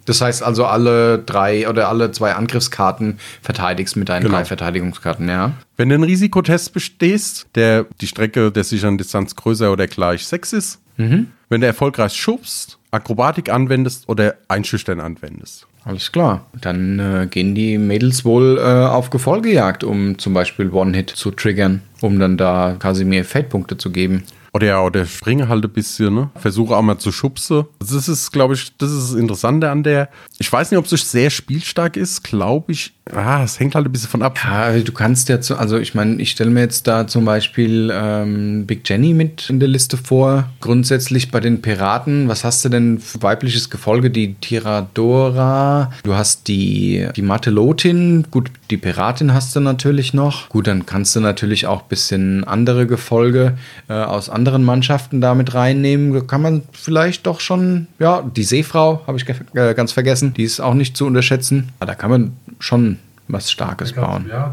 Das 0.05 0.21
heißt 0.21 0.43
also, 0.43 0.67
alle 0.67 1.19
drei 1.19 1.69
oder 1.69 1.89
alle 1.89 2.13
zwei 2.13 2.35
Angriffskarten 2.35 3.19
verteidigst 3.41 3.97
mit 3.97 4.09
deinen 4.11 4.25
Genau. 4.25 4.35
drei 4.37 4.45
Verteidigungskarten, 4.45 5.29
ja. 5.29 5.53
Wenn 5.77 5.89
du 5.89 5.95
einen 5.95 6.05
Risikotest 6.05 6.73
bestehst, 6.75 7.47
der 7.55 7.87
die 8.01 8.07
Strecke 8.07 8.53
der 8.53 8.65
sicheren 8.65 8.99
Distanz 8.99 9.35
größer 9.37 9.73
oder 9.73 9.87
gleich 9.87 10.27
6 10.27 10.53
ist, 10.53 10.81
wenn 10.97 11.61
du 11.61 11.67
erfolgreich 11.67 12.13
schubst, 12.15 12.79
Akrobatik 12.91 13.51
anwendest 13.51 14.09
oder 14.09 14.35
Einschüchtern 14.49 15.01
anwendest. 15.01 15.67
Alles 15.85 16.13
klar. 16.13 16.47
Dann 16.61 16.99
äh, 16.99 17.27
gehen 17.29 17.55
die 17.55 17.77
Mädels 17.79 18.25
wohl 18.25 18.59
äh, 18.59 18.63
auf 18.63 19.11
Gefolgejagd, 19.11 19.83
um 19.85 20.19
zum 20.19 20.33
Beispiel 20.33 20.71
One-Hit 20.71 21.11
zu 21.11 21.31
triggern, 21.31 21.83
um 22.01 22.19
dann 22.19 22.37
da 22.37 22.77
Kasimir 22.79 23.25
Fade-Punkte 23.25 23.77
zu 23.77 23.91
geben. 23.91 24.23
Oder 24.55 24.67
ja, 24.69 24.83
oder 24.83 25.05
springe 25.05 25.49
halt 25.49 25.65
ein 25.65 25.73
bisschen, 25.73 26.15
ne? 26.15 26.31
Versuche 26.37 26.77
auch 26.77 26.83
mal 26.83 26.97
zu 26.97 27.11
schubsen. 27.11 27.65
Das 27.81 28.09
ist, 28.09 28.31
glaube 28.31 28.55
ich, 28.55 28.77
das 28.77 28.93
ist 28.93 29.11
das 29.11 29.19
Interessante 29.19 29.69
an 29.69 29.83
der. 29.83 30.09
Ich 30.39 30.51
weiß 30.51 30.71
nicht, 30.71 30.79
ob 30.79 30.85
es 30.85 31.11
sehr 31.11 31.31
spielstark 31.31 31.97
ist, 31.97 32.23
glaube 32.23 32.71
ich. 32.71 32.93
Ah, 33.13 33.43
es 33.45 33.61
hängt 33.61 33.75
halt 33.75 33.85
ein 33.85 33.93
bisschen 33.93 34.09
von 34.09 34.23
ab. 34.23 34.39
Ja, 34.43 34.79
du 34.79 34.93
kannst 34.93 35.29
ja, 35.29 35.39
zu, 35.39 35.59
also 35.59 35.79
ich 35.79 35.95
meine, 35.95 36.23
ich 36.23 36.31
stelle 36.31 36.51
mir 36.51 36.61
jetzt 36.61 36.87
da 36.87 37.07
zum 37.07 37.27
Beispiel 37.27 37.93
ähm, 37.93 38.65
Big 38.67 38.89
Jenny 38.89 39.13
mit 39.13 39.51
in 39.51 39.61
der 39.61 39.69
Liste 39.69 39.99
vor. 39.99 40.49
Grundsätzlich 40.63 41.31
bei 41.31 41.41
den 41.41 41.61
Piraten, 41.61 42.29
was 42.29 42.45
hast 42.45 42.65
du 42.65 42.71
denn 42.71 42.99
für 42.99 43.21
weibliches 43.23 43.69
Gefolge? 43.69 44.11
Die 44.11 44.35
Tiradora, 44.35 45.93
du 46.03 46.15
hast 46.15 46.49
die, 46.49 47.07
die 47.15 47.23
Matelotin, 47.23 48.25
gut, 48.31 48.51
die 48.71 48.79
Piratin 48.79 49.35
hast 49.35 49.55
du 49.55 49.61
natürlich 49.61 50.15
noch. 50.15 50.49
Gut, 50.49 50.67
dann 50.67 50.87
kannst 50.87 51.15
du 51.15 51.21
natürlich 51.21 51.67
auch 51.67 51.83
ein 51.83 51.89
bisschen 51.89 52.45
andere 52.45 52.87
Gefolge 52.87 53.59
äh, 53.89 53.93
aus 53.93 54.31
anderen 54.31 54.65
Mannschaften 54.65 55.21
damit 55.21 55.53
reinnehmen. 55.53 56.27
Kann 56.27 56.41
man 56.41 56.63
vielleicht 56.73 57.27
doch 57.27 57.41
schon, 57.41 57.87
ja, 57.99 58.23
die 58.23 58.45
Seefrau 58.45 59.03
habe 59.07 59.19
ich 59.19 59.27
äh, 59.29 59.75
ganz 59.75 59.93
vergessen, 59.93 60.33
die 60.33 60.45
ist 60.45 60.61
auch 60.61 60.75
nicht 60.75 60.97
zu 60.97 61.05
unterschätzen. 61.05 61.69
Aber 61.81 61.87
da 61.87 61.95
kann 61.95 62.11
man 62.11 62.33
schon 62.59 62.94
was 63.29 63.51
Starkes 63.51 63.93
bauen. 63.93 64.27
Ja, 64.29 64.53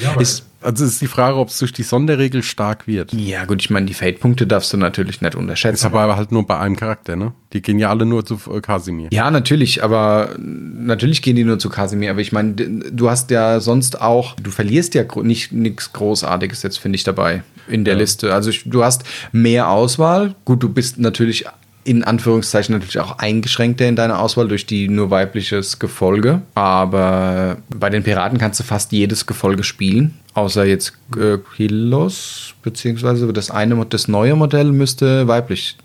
ja, 0.00 0.20
ist, 0.20 0.46
also 0.60 0.84
ist 0.84 1.00
die 1.00 1.06
Frage, 1.06 1.36
ob 1.36 1.48
es 1.48 1.58
durch 1.58 1.72
die 1.72 1.82
Sonderregel 1.82 2.42
stark 2.42 2.86
wird. 2.86 3.12
Ja, 3.12 3.44
gut, 3.44 3.60
ich 3.60 3.70
meine, 3.70 3.86
die 3.86 3.94
Fate-Punkte 3.94 4.46
darfst 4.46 4.72
du 4.72 4.76
natürlich 4.76 5.20
nicht 5.20 5.34
unterschätzen. 5.34 5.74
Ist 5.74 5.84
aber 5.84 6.16
halt 6.16 6.32
nur 6.32 6.46
bei 6.46 6.58
einem 6.58 6.76
Charakter, 6.76 7.16
ne? 7.16 7.32
Die 7.52 7.62
gehen 7.62 7.78
ja 7.78 7.90
alle 7.90 8.06
nur 8.06 8.24
zu 8.24 8.38
äh, 8.54 8.60
Kasimir. 8.60 9.08
Ja, 9.10 9.30
natürlich, 9.30 9.82
aber 9.82 10.36
natürlich 10.38 11.22
gehen 11.22 11.36
die 11.36 11.44
nur 11.44 11.58
zu 11.58 11.70
Kasimir. 11.70 12.10
Aber 12.10 12.20
ich 12.20 12.32
meine, 12.32 12.54
du 12.54 13.10
hast 13.10 13.30
ja 13.30 13.60
sonst 13.60 14.00
auch, 14.00 14.36
du 14.36 14.50
verlierst 14.50 14.94
ja 14.94 15.04
nicht 15.22 15.52
nichts 15.52 15.92
Großartiges 15.92 16.62
jetzt, 16.62 16.78
finde 16.78 16.96
ich, 16.96 17.04
dabei 17.04 17.42
in 17.68 17.84
der 17.84 17.94
ja. 17.94 18.00
Liste. 18.00 18.34
Also 18.34 18.50
ich, 18.50 18.68
du 18.68 18.84
hast 18.84 19.04
mehr 19.32 19.68
Auswahl. 19.70 20.34
Gut, 20.44 20.62
du 20.62 20.68
bist 20.68 20.98
natürlich 20.98 21.46
in 21.84 22.04
Anführungszeichen 22.04 22.74
natürlich 22.74 23.00
auch 23.00 23.18
eingeschränkter 23.18 23.86
in 23.88 23.96
deiner 23.96 24.20
Auswahl 24.20 24.48
durch 24.48 24.66
die 24.66 24.88
nur 24.88 25.10
weibliches 25.10 25.78
Gefolge. 25.78 26.42
Aber 26.54 27.56
bei 27.74 27.90
den 27.90 28.02
Piraten 28.02 28.38
kannst 28.38 28.60
du 28.60 28.64
fast 28.64 28.92
jedes 28.92 29.26
Gefolge 29.26 29.64
spielen. 29.64 30.18
Außer 30.34 30.64
jetzt 30.64 30.92
äh, 31.16 31.38
Kilos, 31.56 32.54
beziehungsweise 32.62 33.32
das 33.32 33.50
eine, 33.50 33.84
das 33.86 34.08
neue 34.08 34.36
Modell 34.36 34.72
müsste 34.72 35.26
weiblich. 35.26 35.76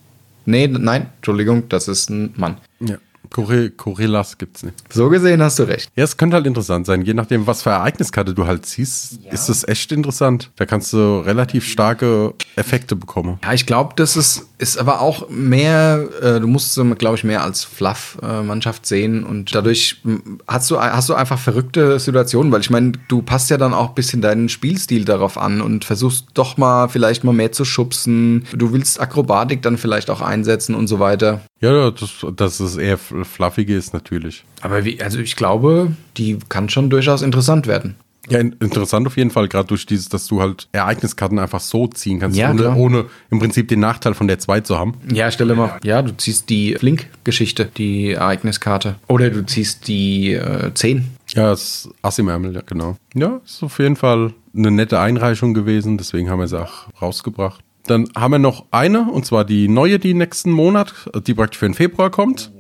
Nee, 0.46 0.68
nein, 0.68 1.08
Entschuldigung, 1.18 1.68
das 1.70 1.88
ist 1.88 2.10
ein 2.10 2.34
Mann. 2.36 2.58
Ja. 2.80 2.98
Gorillas 3.36 4.38
gibt 4.38 4.58
es 4.58 4.64
nicht. 4.64 4.94
So 4.94 5.10
gesehen 5.10 5.42
hast 5.42 5.60
du 5.60 5.64
recht. 5.64 5.92
Ja, 5.96 6.04
es 6.04 6.16
könnte 6.16 6.36
halt 6.36 6.48
interessant 6.48 6.86
sein. 6.86 7.02
Je 7.02 7.14
nachdem, 7.14 7.48
was 7.48 7.64
für 7.64 7.72
Ereigniskarte 7.72 8.34
du 8.34 8.48
halt 8.48 8.66
ziehst, 8.66 9.20
ja. 9.24 9.32
ist 9.32 9.50
es 9.50 9.68
echt 9.68 9.92
interessant. 9.92 10.52
Da 10.56 10.66
kannst 10.66 10.94
du 10.94 11.20
relativ 11.20 11.66
starke 11.66 12.34
Effekte 12.56 12.96
bekommen. 12.96 13.40
Ja, 13.44 13.54
ich 13.54 13.66
glaube, 13.66 13.94
das 13.98 14.16
ist, 14.16 14.46
ist 14.58 14.78
aber 14.78 15.02
auch 15.02 15.30
mehr, 15.30 16.08
äh, 16.22 16.40
du 16.40 16.48
musst 16.48 16.78
es, 16.78 16.98
glaube 16.98 17.18
ich, 17.18 17.24
mehr 17.24 17.44
als 17.44 17.64
Fluff-Mannschaft 17.64 18.86
sehen 18.86 19.24
und 19.24 19.54
dadurch 19.54 20.02
hast 20.48 20.72
du, 20.72 20.80
hast 20.80 21.10
du 21.10 21.14
einfach 21.14 21.40
verrückte 21.40 22.00
Situationen, 22.00 22.52
weil 22.52 22.62
ich 22.62 22.70
meine, 22.70 22.94
du 23.08 23.22
passt 23.22 23.50
ja 23.50 23.58
dann 23.58 23.74
auch 23.74 23.90
ein 23.90 23.96
bisschen 23.96 24.22
deinen 24.22 24.48
Spielstil 24.50 25.04
darauf 25.04 25.38
an 25.38 25.62
und 25.62 25.84
versuchst 25.84 26.28
doch 26.34 26.58
mal 26.58 26.88
vielleicht 26.88 27.24
mal 27.24 27.34
mehr 27.34 27.52
zu 27.52 27.66
schubsen. 27.66 28.46
Du 28.56 28.72
willst 28.72 29.02
Akrobatik 29.02 29.62
dann 29.62 29.78
vielleicht 29.78 30.10
auch 30.10 30.22
einsetzen 30.22 30.76
und 30.76 30.88
so 30.88 31.00
weiter. 31.00 31.42
Ja, 31.62 31.92
das, 31.92 32.26
das 32.36 32.60
ist 32.60 32.78
eher 32.78 32.98
fluffige 32.98 33.76
ist 33.76 33.94
natürlich. 33.94 34.44
Aber 34.62 34.84
wie, 34.86 35.02
also 35.02 35.20
ich 35.20 35.36
glaube, 35.36 35.96
die 36.18 36.38
kann 36.50 36.70
schon 36.70 36.90
durchaus 36.90 37.22
interessant 37.22 37.66
werden. 37.68 37.96
Ja, 38.30 38.40
interessant 38.40 39.06
auf 39.06 39.18
jeden 39.18 39.30
Fall, 39.30 39.48
gerade 39.48 39.68
durch 39.68 39.86
dieses, 39.86 40.10
dass 40.10 40.28
du 40.28 40.42
halt 40.42 40.68
Ereigniskarten 40.72 41.38
einfach 41.38 41.60
so 41.60 41.88
ziehen 41.88 42.20
kannst, 42.20 42.38
ja, 42.38 42.52
ohne, 42.52 42.76
ohne, 42.76 43.06
im 43.30 43.40
Prinzip 43.40 43.68
den 43.68 43.80
Nachteil 43.80 44.16
von 44.16 44.28
der 44.28 44.40
2 44.40 44.62
zu 44.62 44.80
haben. 44.80 44.96
Ja, 45.12 45.30
stelle 45.30 45.56
mal, 45.56 45.80
ja, 45.84 46.02
du 46.02 46.16
ziehst 46.18 46.50
die 46.50 46.76
Flink-Geschichte, 46.76 47.70
die 47.78 48.12
Ereigniskarte. 48.12 48.96
Oder 49.08 49.30
du 49.30 49.46
ziehst 49.46 49.88
die 49.88 50.34
äh, 50.34 50.74
10. 50.74 51.06
Ja, 51.30 51.50
das 51.50 51.90
Ass 52.02 52.18
im 52.18 52.28
Ärmel, 52.28 52.56
ja, 52.56 52.62
genau. 52.66 52.98
Ja, 53.14 53.42
ist 53.46 53.62
auf 53.64 53.78
jeden 53.80 53.96
Fall 53.96 54.34
eine 54.56 54.72
nette 54.72 55.00
Einreichung 55.00 55.54
gewesen, 55.54 55.98
deswegen 55.98 56.30
haben 56.30 56.40
wir 56.40 56.48
sie 56.48 56.60
auch 56.60 56.88
rausgebracht. 57.02 57.65
Dann 57.88 58.10
haben 58.16 58.32
wir 58.32 58.40
noch 58.40 58.66
eine, 58.72 59.12
und 59.12 59.26
zwar 59.26 59.46
die 59.46 59.68
neue, 59.68 60.00
die 60.00 60.14
nächsten 60.14 60.52
Monat, 60.52 60.94
die 61.28 61.34
praktisch 61.34 61.60
für 61.60 61.68
den 61.68 61.76
Februar 61.76 62.10
kommt. 62.10 62.52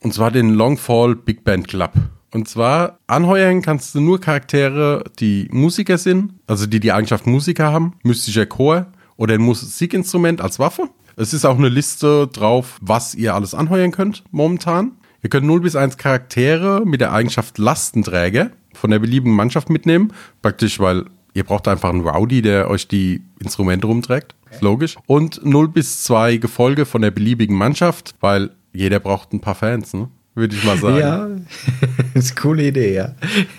Und 0.00 0.14
zwar 0.14 0.30
den 0.30 0.54
Longfall 0.54 1.14
Big 1.14 1.44
Band 1.44 1.68
Club. 1.68 1.92
Und 2.32 2.48
zwar 2.48 2.98
anheuern 3.06 3.60
kannst 3.60 3.94
du 3.94 4.00
nur 4.00 4.20
Charaktere, 4.20 5.04
die 5.18 5.48
Musiker 5.50 5.98
sind, 5.98 6.34
also 6.46 6.66
die 6.66 6.80
die 6.80 6.92
Eigenschaft 6.92 7.26
Musiker 7.26 7.72
haben, 7.72 7.94
mystischer 8.02 8.46
Chor 8.46 8.86
oder 9.16 9.34
ein 9.34 9.42
Musikinstrument 9.42 10.40
als 10.40 10.58
Waffe. 10.58 10.88
Es 11.16 11.34
ist 11.34 11.44
auch 11.44 11.58
eine 11.58 11.68
Liste 11.68 12.28
drauf, 12.28 12.78
was 12.80 13.14
ihr 13.14 13.34
alles 13.34 13.52
anheuern 13.52 13.90
könnt 13.90 14.24
momentan. 14.30 14.92
Ihr 15.22 15.28
könnt 15.28 15.46
0 15.46 15.60
bis 15.60 15.76
1 15.76 15.98
Charaktere 15.98 16.82
mit 16.86 17.02
der 17.02 17.12
Eigenschaft 17.12 17.58
Lastenträger 17.58 18.52
von 18.72 18.90
der 18.90 19.00
beliebigen 19.00 19.36
Mannschaft 19.36 19.68
mitnehmen. 19.68 20.12
Praktisch, 20.40 20.78
weil 20.78 21.06
Ihr 21.34 21.44
braucht 21.44 21.68
einfach 21.68 21.90
einen 21.90 22.06
Rowdy, 22.06 22.42
der 22.42 22.70
euch 22.70 22.88
die 22.88 23.22
Instrumente 23.40 23.86
rumträgt. 23.86 24.34
Ist 24.50 24.62
logisch. 24.62 24.96
Und 25.06 25.44
0 25.44 25.68
bis 25.68 26.02
2 26.04 26.38
Gefolge 26.38 26.86
von 26.86 27.02
der 27.02 27.10
beliebigen 27.10 27.56
Mannschaft, 27.56 28.14
weil 28.20 28.50
jeder 28.72 29.00
braucht 29.00 29.32
ein 29.32 29.40
paar 29.40 29.54
Fans, 29.54 29.94
ne? 29.94 30.08
Würde 30.34 30.54
ich 30.54 30.64
mal 30.64 30.78
sagen. 30.78 30.98
Ja, 30.98 31.28
ist 32.14 32.32
eine 32.32 32.40
coole 32.40 32.68
Idee, 32.68 32.94
ja. 32.94 33.14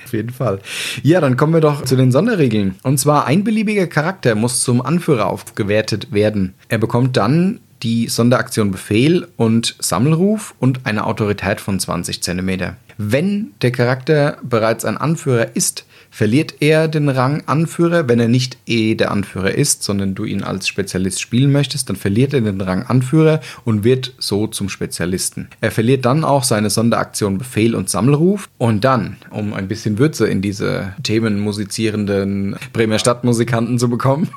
Auf 0.05 0.13
jeden 0.13 0.29
Fall. 0.29 0.59
Ja, 1.03 1.19
dann 1.19 1.35
kommen 1.35 1.53
wir 1.53 1.59
doch 1.59 1.83
zu 1.83 1.95
den 1.95 2.11
Sonderregeln. 2.11 2.75
Und 2.83 2.97
zwar 2.97 3.25
ein 3.25 3.43
beliebiger 3.43 3.87
Charakter 3.87 4.35
muss 4.35 4.63
zum 4.63 4.81
Anführer 4.81 5.27
aufgewertet 5.27 6.13
werden. 6.13 6.53
Er 6.69 6.77
bekommt 6.77 7.17
dann 7.17 7.59
die 7.83 8.07
Sonderaktion 8.07 8.71
Befehl 8.71 9.27
und 9.37 9.75
Sammelruf 9.79 10.55
und 10.59 10.85
eine 10.85 11.05
Autorität 11.05 11.59
von 11.59 11.79
20 11.79 12.21
cm. 12.21 12.75
Wenn 12.97 13.51
der 13.61 13.71
Charakter 13.71 14.37
bereits 14.43 14.85
ein 14.85 14.97
Anführer 14.97 15.55
ist, 15.55 15.85
verliert 16.11 16.55
er 16.59 16.87
den 16.87 17.09
Rang 17.09 17.41
Anführer, 17.47 18.07
wenn 18.07 18.19
er 18.19 18.27
nicht 18.27 18.57
eh 18.67 18.95
der 18.95 19.11
Anführer 19.11 19.55
ist, 19.55 19.81
sondern 19.81 20.13
du 20.13 20.25
ihn 20.25 20.43
als 20.43 20.67
Spezialist 20.67 21.21
spielen 21.21 21.51
möchtest, 21.51 21.89
dann 21.89 21.95
verliert 21.95 22.33
er 22.33 22.41
den 22.41 22.59
Rang 22.59 22.83
Anführer 22.83 23.39
und 23.63 23.83
wird 23.83 24.13
so 24.19 24.45
zum 24.45 24.69
Spezialisten. 24.69 25.47
Er 25.61 25.71
verliert 25.71 26.05
dann 26.05 26.23
auch 26.23 26.43
seine 26.43 26.69
Sonderaktion 26.69 27.37
Befehl 27.37 27.73
und 27.73 27.89
Sammelruf 27.89 28.49
und 28.57 28.83
dann, 28.83 29.15
um 29.31 29.53
ein 29.53 29.69
bisschen 29.69 29.97
Würze 29.97 30.27
in 30.27 30.41
diese 30.41 30.93
themenmusizierenden 31.01 32.57
Bremer 32.73 32.99
Stadtmusikanten 32.99 33.79
zu 33.79 33.89
bekommen, 33.89 34.29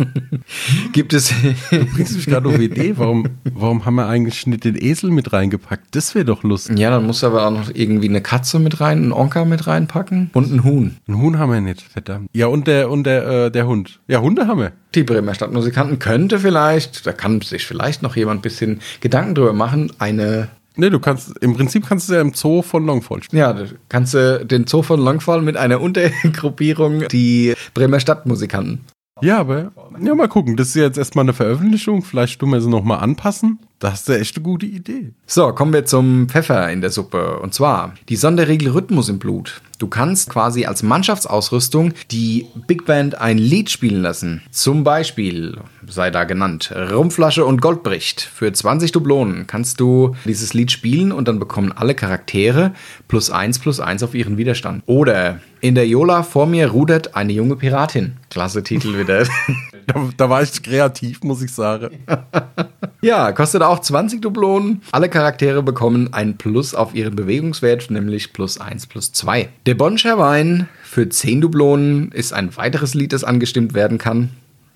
gibt 0.92 1.12
es... 1.12 1.34
du 1.70 1.84
bringst 1.86 2.14
mich 2.14 2.26
gerade 2.26 2.48
auf 2.48 2.56
die 2.56 2.66
Idee, 2.66 2.94
warum, 2.96 3.28
warum 3.52 3.84
haben 3.84 3.96
wir 3.96 4.06
eigentlich 4.06 4.46
nicht 4.46 4.64
den 4.64 4.80
Esel 4.80 5.10
mit 5.10 5.32
reingepackt? 5.32 5.88
Das 5.90 6.14
wäre 6.14 6.24
doch 6.24 6.44
lustig. 6.44 6.78
Ja, 6.78 6.90
dann 6.90 7.04
muss 7.04 7.24
aber 7.24 7.48
auch 7.48 7.50
noch 7.50 7.70
irgendwie 7.74 8.08
eine 8.08 8.20
Katze 8.20 8.60
mit 8.60 8.80
rein, 8.80 8.98
einen 8.98 9.12
Onka 9.12 9.44
mit 9.44 9.66
reinpacken 9.66 10.30
und 10.32 10.52
ein 10.52 10.62
Huhn. 10.62 10.96
Ein 11.08 11.18
Huhn 11.18 11.38
haben 11.38 11.50
wir 11.50 11.63
nicht, 11.64 11.82
verdammt. 11.82 12.28
Ja, 12.32 12.46
und 12.46 12.66
der, 12.66 12.90
und 12.90 13.04
der, 13.04 13.26
äh, 13.26 13.50
der 13.50 13.66
Hund. 13.66 14.00
Ja, 14.06 14.20
Hunde 14.20 14.46
haben 14.46 14.60
wir. 14.60 14.72
Die 14.94 15.02
Bremer 15.02 15.34
Stadtmusikanten 15.34 15.98
könnte 15.98 16.38
vielleicht, 16.38 17.06
da 17.06 17.12
kann 17.12 17.40
sich 17.40 17.66
vielleicht 17.66 18.02
noch 18.02 18.16
jemand 18.16 18.40
ein 18.40 18.42
bisschen 18.42 18.80
Gedanken 19.00 19.34
drüber 19.34 19.52
machen, 19.52 19.92
eine 19.98 20.48
Nee, 20.76 20.90
du 20.90 20.98
kannst, 20.98 21.38
im 21.38 21.54
Prinzip 21.54 21.86
kannst 21.86 22.08
du 22.08 22.14
ja 22.14 22.20
im 22.20 22.34
Zoo 22.34 22.60
von 22.60 22.84
Longfall 22.84 23.22
spielen. 23.22 23.40
Ja, 23.40 23.52
du 23.52 23.66
kannst 23.88 24.14
du 24.14 24.44
den 24.44 24.66
Zoo 24.66 24.82
von 24.82 25.00
Longfall 25.00 25.40
mit 25.40 25.56
einer 25.56 25.80
Untergruppierung, 25.80 27.06
die 27.08 27.54
Bremer 27.74 28.00
Stadtmusikanten. 28.00 28.80
Ja, 29.20 29.38
aber, 29.38 29.70
ja, 30.02 30.14
mal 30.14 30.28
gucken. 30.28 30.56
Das 30.56 30.68
ist 30.68 30.74
jetzt 30.74 30.98
erstmal 30.98 31.24
eine 31.24 31.32
Veröffentlichung. 31.32 32.02
Vielleicht 32.02 32.40
tun 32.40 32.50
wir 32.50 32.60
sie 32.60 32.68
nochmal 32.68 32.98
anpassen. 32.98 33.60
Das 33.84 34.00
ist 34.00 34.08
ja 34.08 34.14
echt 34.14 34.34
eine 34.36 34.44
gute 34.44 34.64
Idee. 34.64 35.12
So, 35.26 35.52
kommen 35.52 35.74
wir 35.74 35.84
zum 35.84 36.26
Pfeffer 36.30 36.72
in 36.72 36.80
der 36.80 36.88
Suppe. 36.88 37.38
Und 37.40 37.52
zwar 37.52 37.92
die 38.08 38.16
Sonderregel 38.16 38.70
Rhythmus 38.70 39.10
im 39.10 39.18
Blut. 39.18 39.60
Du 39.78 39.88
kannst 39.88 40.30
quasi 40.30 40.64
als 40.64 40.82
Mannschaftsausrüstung 40.82 41.92
die 42.10 42.46
Big 42.66 42.86
Band 42.86 43.20
ein 43.20 43.36
Lied 43.36 43.68
spielen 43.68 44.00
lassen. 44.00 44.40
Zum 44.50 44.84
Beispiel, 44.84 45.58
sei 45.86 46.10
da 46.10 46.24
genannt, 46.24 46.72
Rumflasche 46.74 47.44
und 47.44 47.60
Goldbricht. 47.60 48.22
Für 48.22 48.50
20 48.50 48.90
Dublonen 48.92 49.46
kannst 49.46 49.80
du 49.80 50.16
dieses 50.24 50.54
Lied 50.54 50.72
spielen 50.72 51.12
und 51.12 51.28
dann 51.28 51.38
bekommen 51.38 51.70
alle 51.70 51.94
Charaktere 51.94 52.72
plus 53.06 53.30
1 53.30 53.58
plus 53.58 53.80
1 53.80 54.02
auf 54.02 54.14
ihren 54.14 54.38
Widerstand. 54.38 54.82
Oder 54.86 55.40
in 55.60 55.74
der 55.74 55.86
Jola 55.86 56.22
vor 56.22 56.46
mir 56.46 56.68
rudert 56.68 57.16
eine 57.16 57.34
junge 57.34 57.56
Piratin. 57.56 58.16
Klasse 58.30 58.62
Titel 58.62 58.98
wieder. 58.98 59.26
da, 59.86 60.08
da 60.16 60.30
war 60.30 60.42
ich 60.42 60.62
kreativ, 60.62 61.22
muss 61.22 61.42
ich 61.42 61.52
sagen. 61.52 61.98
ja, 63.02 63.32
kostet 63.32 63.62
auch 63.62 63.80
20 63.80 64.20
Dublonen. 64.22 64.82
Alle 64.92 65.08
Charaktere 65.08 65.62
bekommen 65.62 66.12
ein 66.12 66.36
Plus 66.36 66.74
auf 66.74 66.94
ihren 66.94 67.16
Bewegungswert, 67.16 67.90
nämlich 67.90 68.32
plus 68.32 68.60
1 68.60 68.86
plus 68.86 69.12
2. 69.12 69.48
Der 69.66 69.74
Bonscher 69.74 70.18
Wein 70.18 70.68
für 70.82 71.08
10 71.08 71.40
Dublonen 71.40 72.12
ist 72.12 72.32
ein 72.32 72.56
weiteres 72.56 72.94
Lied, 72.94 73.12
das 73.12 73.24
angestimmt 73.24 73.74
werden 73.74 73.98
kann. 73.98 74.30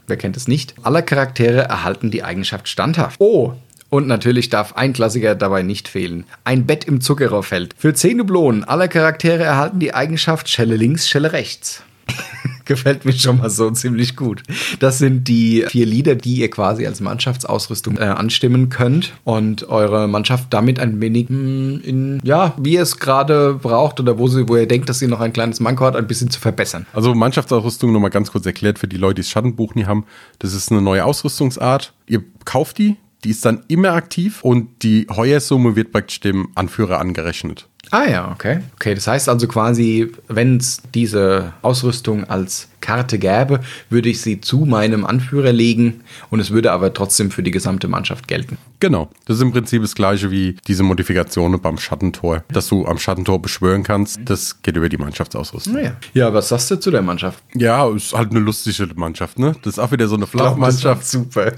Wer 0.06 0.16
kennt 0.16 0.36
es 0.36 0.48
nicht? 0.48 0.74
Alle 0.82 1.02
Charaktere 1.02 1.62
erhalten 1.62 2.10
die 2.10 2.24
Eigenschaft 2.24 2.68
standhaft. 2.68 3.20
Oh, 3.20 3.54
und 3.90 4.06
natürlich 4.06 4.50
darf 4.50 4.74
ein 4.74 4.92
Klassiker 4.92 5.34
dabei 5.34 5.62
nicht 5.62 5.88
fehlen. 5.88 6.24
Ein 6.44 6.66
Bett 6.66 6.84
im 6.84 7.00
Zuckerrohrfeld. 7.00 7.74
Für 7.76 7.94
10 7.94 8.18
Dublonen. 8.18 8.64
Alle 8.64 8.88
Charaktere 8.88 9.44
erhalten 9.44 9.78
die 9.78 9.94
Eigenschaft 9.94 10.48
Schelle 10.48 10.76
links, 10.76 11.08
Schelle 11.08 11.32
rechts. 11.32 11.82
Gefällt 12.68 13.06
mir 13.06 13.14
schon 13.14 13.38
mal 13.38 13.48
so 13.48 13.70
ziemlich 13.70 14.14
gut. 14.14 14.42
Das 14.78 14.98
sind 14.98 15.26
die 15.26 15.64
vier 15.68 15.86
Lieder, 15.86 16.14
die 16.14 16.34
ihr 16.34 16.50
quasi 16.50 16.86
als 16.86 17.00
Mannschaftsausrüstung 17.00 17.96
äh, 17.96 18.02
anstimmen 18.02 18.68
könnt 18.68 19.14
und 19.24 19.70
eure 19.70 20.06
Mannschaft 20.06 20.48
damit 20.50 20.78
ein 20.78 21.00
wenig 21.00 21.30
mh, 21.30 21.80
in, 21.82 22.20
ja, 22.22 22.52
wie 22.58 22.74
ihr 22.74 22.82
es 22.82 22.98
gerade 22.98 23.54
braucht 23.54 24.00
oder 24.00 24.18
wo, 24.18 24.28
sie, 24.28 24.46
wo 24.50 24.56
ihr 24.56 24.68
denkt, 24.68 24.90
dass 24.90 24.98
sie 24.98 25.06
noch 25.06 25.20
ein 25.20 25.32
kleines 25.32 25.60
Manko 25.60 25.86
hat, 25.86 25.96
ein 25.96 26.06
bisschen 26.06 26.28
zu 26.28 26.38
verbessern. 26.40 26.84
Also 26.92 27.14
Mannschaftsausrüstung 27.14 27.90
nochmal 27.90 28.10
ganz 28.10 28.30
kurz 28.30 28.44
erklärt 28.44 28.78
für 28.78 28.86
die 28.86 28.98
Leute, 28.98 29.14
die 29.14 29.22
das 29.22 29.30
Schattenbuch 29.30 29.74
nie 29.74 29.86
haben. 29.86 30.04
Das 30.38 30.52
ist 30.52 30.70
eine 30.70 30.82
neue 30.82 31.06
Ausrüstungsart. 31.06 31.94
Ihr 32.06 32.22
kauft 32.44 32.76
die, 32.76 32.96
die 33.24 33.30
ist 33.30 33.44
dann 33.46 33.64
immer 33.68 33.92
aktiv 33.92 34.44
und 34.44 34.82
die 34.82 35.06
Heuersumme 35.10 35.74
wird 35.74 35.90
praktisch 35.90 36.20
dem 36.20 36.48
Anführer 36.54 37.00
angerechnet. 37.00 37.67
Ah 37.90 38.04
ja, 38.04 38.30
okay. 38.30 38.60
Okay, 38.74 38.94
das 38.94 39.06
heißt 39.06 39.28
also 39.28 39.48
quasi, 39.48 40.12
wenn 40.28 40.58
es 40.58 40.82
diese 40.94 41.54
Ausrüstung 41.62 42.24
als 42.24 42.68
Karte 42.80 43.18
gäbe, 43.18 43.60
würde 43.90 44.08
ich 44.08 44.20
sie 44.20 44.40
zu 44.40 44.60
meinem 44.60 45.04
Anführer 45.04 45.52
legen 45.52 46.02
und 46.30 46.40
es 46.40 46.50
würde 46.50 46.72
aber 46.72 46.92
trotzdem 46.92 47.30
für 47.30 47.42
die 47.42 47.50
gesamte 47.50 47.88
Mannschaft 47.88 48.28
gelten. 48.28 48.58
Genau. 48.80 49.10
Das 49.26 49.36
ist 49.36 49.42
im 49.42 49.52
Prinzip 49.52 49.82
das 49.82 49.94
gleiche 49.94 50.30
wie 50.30 50.56
diese 50.66 50.82
Modifikationen 50.82 51.60
beim 51.60 51.78
Schattentor. 51.78 52.44
Dass 52.52 52.68
du 52.68 52.86
am 52.86 52.98
Schattentor 52.98 53.40
beschwören 53.40 53.82
kannst, 53.82 54.20
das 54.24 54.62
geht 54.62 54.76
über 54.76 54.88
die 54.88 54.98
Mannschaftsausrüstung. 54.98 55.72
Naja. 55.74 55.96
Ja, 56.14 56.32
was 56.32 56.48
sagst 56.48 56.70
du 56.70 56.76
zu 56.78 56.90
der 56.90 57.02
Mannschaft? 57.02 57.42
Ja, 57.54 57.88
ist 57.88 58.12
halt 58.12 58.30
eine 58.30 58.40
lustige 58.40 58.88
Mannschaft, 58.94 59.38
ne? 59.38 59.56
Das 59.62 59.74
ist 59.74 59.78
auch 59.78 59.90
wieder 59.90 60.06
so 60.06 60.16
eine 60.16 60.26
Flachmannschaft, 60.26 61.06
Super. 61.06 61.52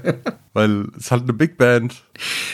weil 0.53 0.87
es 0.97 1.05
ist 1.05 1.11
halt 1.11 1.23
eine 1.23 1.33
Big 1.33 1.57
Band. 1.57 1.95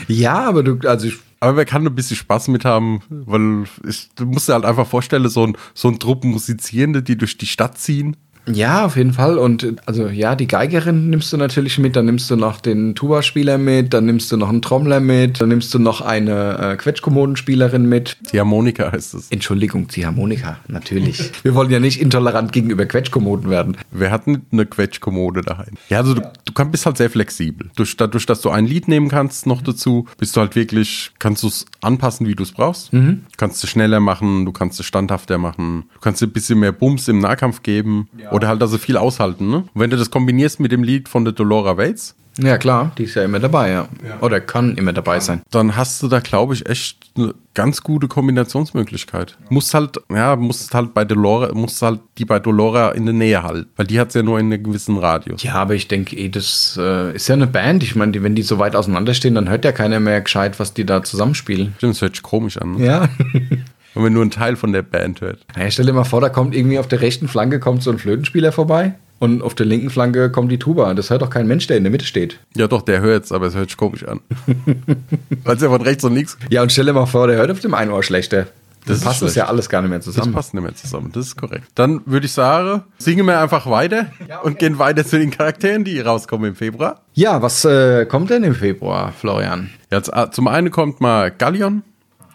ja, 0.08 0.48
aber 0.48 0.64
du, 0.64 0.80
also 0.88 1.08
ich 1.08 1.16
Aber 1.40 1.54
man 1.54 1.66
kann 1.66 1.86
ein 1.86 1.96
bisschen 1.96 2.18
Spaß 2.18 2.48
mit 2.48 2.66
haben, 2.66 3.02
weil 3.10 3.66
ich, 3.88 4.10
du 4.16 4.26
musst 4.26 4.50
dir 4.50 4.54
halt 4.54 4.66
einfach 4.66 4.88
vorstellen, 4.88 5.28
so 5.30 5.46
ein, 5.46 5.58
so 5.74 5.88
ein 5.88 6.00
Trupp 6.00 6.24
Musizierende, 6.24 7.04
die 7.04 7.18
durch 7.18 7.38
die 7.38 7.46
Stadt 7.46 7.78
ziehen. 7.78 8.18
Ja, 8.52 8.86
auf 8.86 8.96
jeden 8.96 9.14
Fall. 9.14 9.38
Und 9.38 9.76
also 9.86 10.08
ja, 10.08 10.36
die 10.36 10.48
Geigerin 10.48 11.10
nimmst 11.10 11.32
du 11.34 11.38
natürlich 11.38 11.78
mit, 11.78 11.96
dann 11.96 12.06
nimmst 12.06 12.30
du 12.30 12.36
noch 12.36 12.60
den 12.62 12.96
Tuba-Spieler 12.96 13.58
mit, 13.58 13.94
dann 13.94 14.06
nimmst 14.06 14.32
du 14.32 14.38
noch 14.38 14.50
einen 14.50 14.62
Trommler 14.62 15.00
mit, 15.00 15.42
dann 15.42 15.50
nimmst 15.50 15.74
du 15.74 15.80
noch 15.80 16.02
eine 16.02 16.58
äh, 16.74 16.76
Quetschkommodenspielerin 16.78 17.88
mit. 17.88 18.18
Die 18.32 18.40
Harmonika 18.40 18.92
heißt 18.92 19.14
es. 19.16 19.30
Entschuldigung, 19.30 19.88
die 19.88 20.06
Harmonika, 20.06 20.58
natürlich. 20.68 21.32
Wir 21.44 21.56
wollen 21.56 21.70
ja 21.70 21.80
nicht 21.80 22.02
intolerant 22.02 22.52
gegenüber 22.52 22.86
Quetschkommoden 22.86 23.50
werden. 23.50 23.78
Wer 23.92 24.12
hat 24.12 24.24
eine 24.28 24.66
Quetschkommode 24.66 25.42
daheim? 25.42 25.74
Ja, 25.90 26.00
also 26.00 26.14
du, 26.14 26.22
du 26.46 26.54
kannst, 26.54 26.72
bist 26.72 26.86
halt 26.86 26.98
sehr 26.98 27.10
flexibel. 27.10 27.70
Durch, 27.76 27.98
dadurch, 27.98 28.26
dass 28.26 28.42
du 28.42 28.50
ein 28.50 28.66
Lied 28.66 28.88
nehmen 28.88 29.10
kannst 29.10 29.46
noch 29.46 29.62
dazu, 29.62 30.08
bist 30.18 30.36
du 30.36 30.42
halt 30.42 30.56
wirklich, 30.56 31.12
kannst 31.20 31.44
du 31.44 31.48
es 31.48 31.66
anpassen, 31.82 32.28
wie 32.28 32.36
du 32.36 32.44
es 32.44 32.52
brauchst. 32.52 32.94
Mhm. 32.94 33.24
Kannst 33.38 33.62
du 33.64 33.68
schneller 33.68 34.00
machen, 34.00 34.46
du 34.46 34.52
kannst 34.52 34.80
es 34.80 34.86
standhafter 34.86 35.38
machen, 35.38 35.86
du 35.94 36.00
kannst 36.00 36.22
dir 36.22 36.28
ein 36.28 36.32
bisschen 36.32 36.60
mehr 36.60 36.72
Bums 36.72 37.08
im 37.08 37.20
Nahkampf 37.20 37.64
geben 37.64 38.08
oder 38.38 38.48
halt 38.48 38.62
also 38.62 38.78
viel 38.78 38.96
aushalten. 38.98 39.50
Ne? 39.50 39.58
Und 39.58 39.70
wenn 39.76 39.90
du 39.90 39.98
das 39.98 40.10
kombinierst 40.12 40.60
mit 40.60 40.72
dem 40.72 40.84
Lied 40.84 41.10
von 41.10 41.26
der 41.26 41.34
Dolora 41.34 41.76
Waits, 41.78 42.16
Ja, 42.40 42.58
klar, 42.60 42.92
die 42.98 43.04
ist 43.06 43.16
ja 43.16 43.24
immer 43.24 43.40
dabei, 43.40 43.72
ja. 43.72 43.88
Oder 44.22 44.40
kann 44.42 44.76
immer 44.78 44.94
dabei 44.94 45.20
sein. 45.20 45.42
dann 45.52 45.76
hast 45.76 46.04
du 46.04 46.08
da, 46.08 46.20
glaube 46.20 46.54
ich, 46.54 46.66
echt 46.70 46.98
eine 47.18 47.34
ganz 47.56 47.82
gute 47.82 48.08
Kombinationsmöglichkeit. 48.08 49.36
Musst 49.50 49.74
halt, 49.74 49.98
ja, 50.12 50.36
musst 50.36 50.74
halt 50.76 50.94
bei 50.94 51.04
Dolora, 51.04 51.52
musst 51.56 51.82
halt 51.82 52.00
die 52.20 52.26
bei 52.26 52.38
Dolora 52.40 52.92
in 52.92 53.06
der 53.06 53.14
Nähe 53.16 53.42
halten, 53.42 53.70
weil 53.76 53.88
die 53.88 54.00
hat 54.00 54.14
ja 54.14 54.22
nur 54.22 54.40
in 54.40 54.54
einem 54.54 54.62
gewissen 54.64 54.98
Radius. 55.00 55.42
Ja, 55.42 55.56
aber 55.56 55.74
ich 55.74 55.88
denke, 55.88 56.16
eh, 56.16 56.30
das 56.30 56.78
äh, 56.80 57.16
ist 57.16 57.28
ja 57.28 57.34
eine 57.34 57.48
Band. 57.48 57.82
Ich 57.82 57.96
meine, 57.96 58.12
die- 58.12 58.22
wenn 58.22 58.36
die 58.36 58.44
so 58.44 58.60
weit 58.60 58.76
auseinanderstehen, 58.76 59.34
dann 59.34 59.50
hört 59.50 59.66
ja 59.66 59.72
keiner 59.72 60.00
mehr 60.00 60.22
gescheit, 60.22 60.60
was 60.60 60.76
die 60.76 60.86
da 60.86 61.02
zusammenspielen. 61.04 61.74
Stimmt, 61.78 61.96
das 61.96 62.02
hört 62.04 62.16
sich 62.16 62.22
komisch 62.24 62.58
an, 62.60 62.76
ne? 62.76 62.86
Ja. 62.86 63.10
wenn 63.98 64.04
man 64.04 64.14
nur 64.14 64.22
einen 64.22 64.32
Teil 64.32 64.56
von 64.56 64.72
der 64.74 64.82
Band 64.84 65.22
hört. 65.22 65.46
Naja, 65.56 65.70
stell 65.72 65.86
dir 65.86 65.94
mal 65.94 66.04
vor, 66.04 66.22
da 66.22 66.30
kommt 66.30 66.56
irgendwie 66.56 66.80
auf 66.80 66.88
der 66.88 67.02
rechten 67.02 67.28
Flanke 67.28 67.60
kommt 67.60 67.84
so 67.84 67.92
ein 67.92 67.98
Flötenspieler 67.98 68.52
vorbei 68.52 68.94
und 69.20 69.42
auf 69.42 69.56
der 69.56 69.66
linken 69.66 69.90
Flanke 69.90 70.30
kommt 70.32 70.52
die 70.52 70.60
Tuba. 70.60 70.94
Das 70.94 71.10
hört 71.10 71.22
doch 71.22 71.30
kein 71.30 71.48
Mensch, 71.48 71.68
der 71.68 71.78
in 71.78 71.84
der 71.84 71.92
Mitte 71.92 72.06
steht. 72.06 72.40
Ja, 72.56 72.68
doch, 72.68 72.82
der 72.84 73.02
hört's, 73.02 73.32
aber 73.32 73.48
es 73.48 73.56
hört 73.56 73.70
sich 73.70 73.78
komisch 73.78 74.06
an. 74.06 74.20
weil 75.44 75.56
es 75.56 75.62
ja 75.62 75.70
von 75.70 75.82
rechts 75.82 76.04
und 76.04 76.14
links. 76.16 76.38
Ja, 76.50 76.62
und 76.62 76.72
stell 76.72 76.86
dir 76.86 76.94
mal 76.94 77.06
vor, 77.06 77.28
der 77.28 77.38
hört 77.38 77.52
auf 77.52 77.60
dem 77.60 77.74
einen 77.74 77.92
Ohr 77.92 78.04
schlechter. 78.04 78.48
Das 78.86 79.02
passt 79.02 79.22
das 79.22 79.36
ja 79.36 79.48
alles 79.48 79.68
gar 79.68 79.82
nicht 79.82 79.90
mehr 79.90 80.00
Das 80.00 80.06
zusammen. 80.06 80.32
passt 80.32 80.54
nicht 80.54 80.64
mehr 80.64 80.74
zusammen, 80.74 81.12
das 81.14 81.26
ist 81.26 81.36
korrekt. 81.36 81.66
Dann 81.76 82.00
würde 82.06 82.26
ich 82.26 82.32
sagen, 82.32 82.84
singen 82.98 83.26
wir 83.26 83.38
einfach 83.42 83.70
weiter 83.70 84.06
und 84.44 84.60
gehen 84.60 84.80
weiter 84.80 85.06
zu 85.06 85.20
den 85.20 85.30
Charakteren, 85.30 85.84
die 85.84 86.00
rauskommen 86.00 86.52
im 86.52 86.56
Februar. 86.56 87.02
Ja, 87.14 87.42
was 87.42 87.66
äh, 87.66 88.06
kommt 88.06 88.30
denn 88.30 88.46
im 88.46 88.56
Februar, 88.56 89.12
Florian? 89.12 89.72
Ja, 89.92 90.02
z- 90.02 90.34
zum 90.34 90.48
einen 90.48 90.72
kommt 90.72 91.02
mal 91.02 91.32
Gallion, 91.32 91.84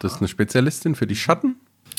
das 0.03 0.13
ist 0.13 0.21
eine 0.21 0.27
Spezialistin 0.27 0.95
für 0.95 1.07
die 1.07 1.15
Schatten. 1.15 1.55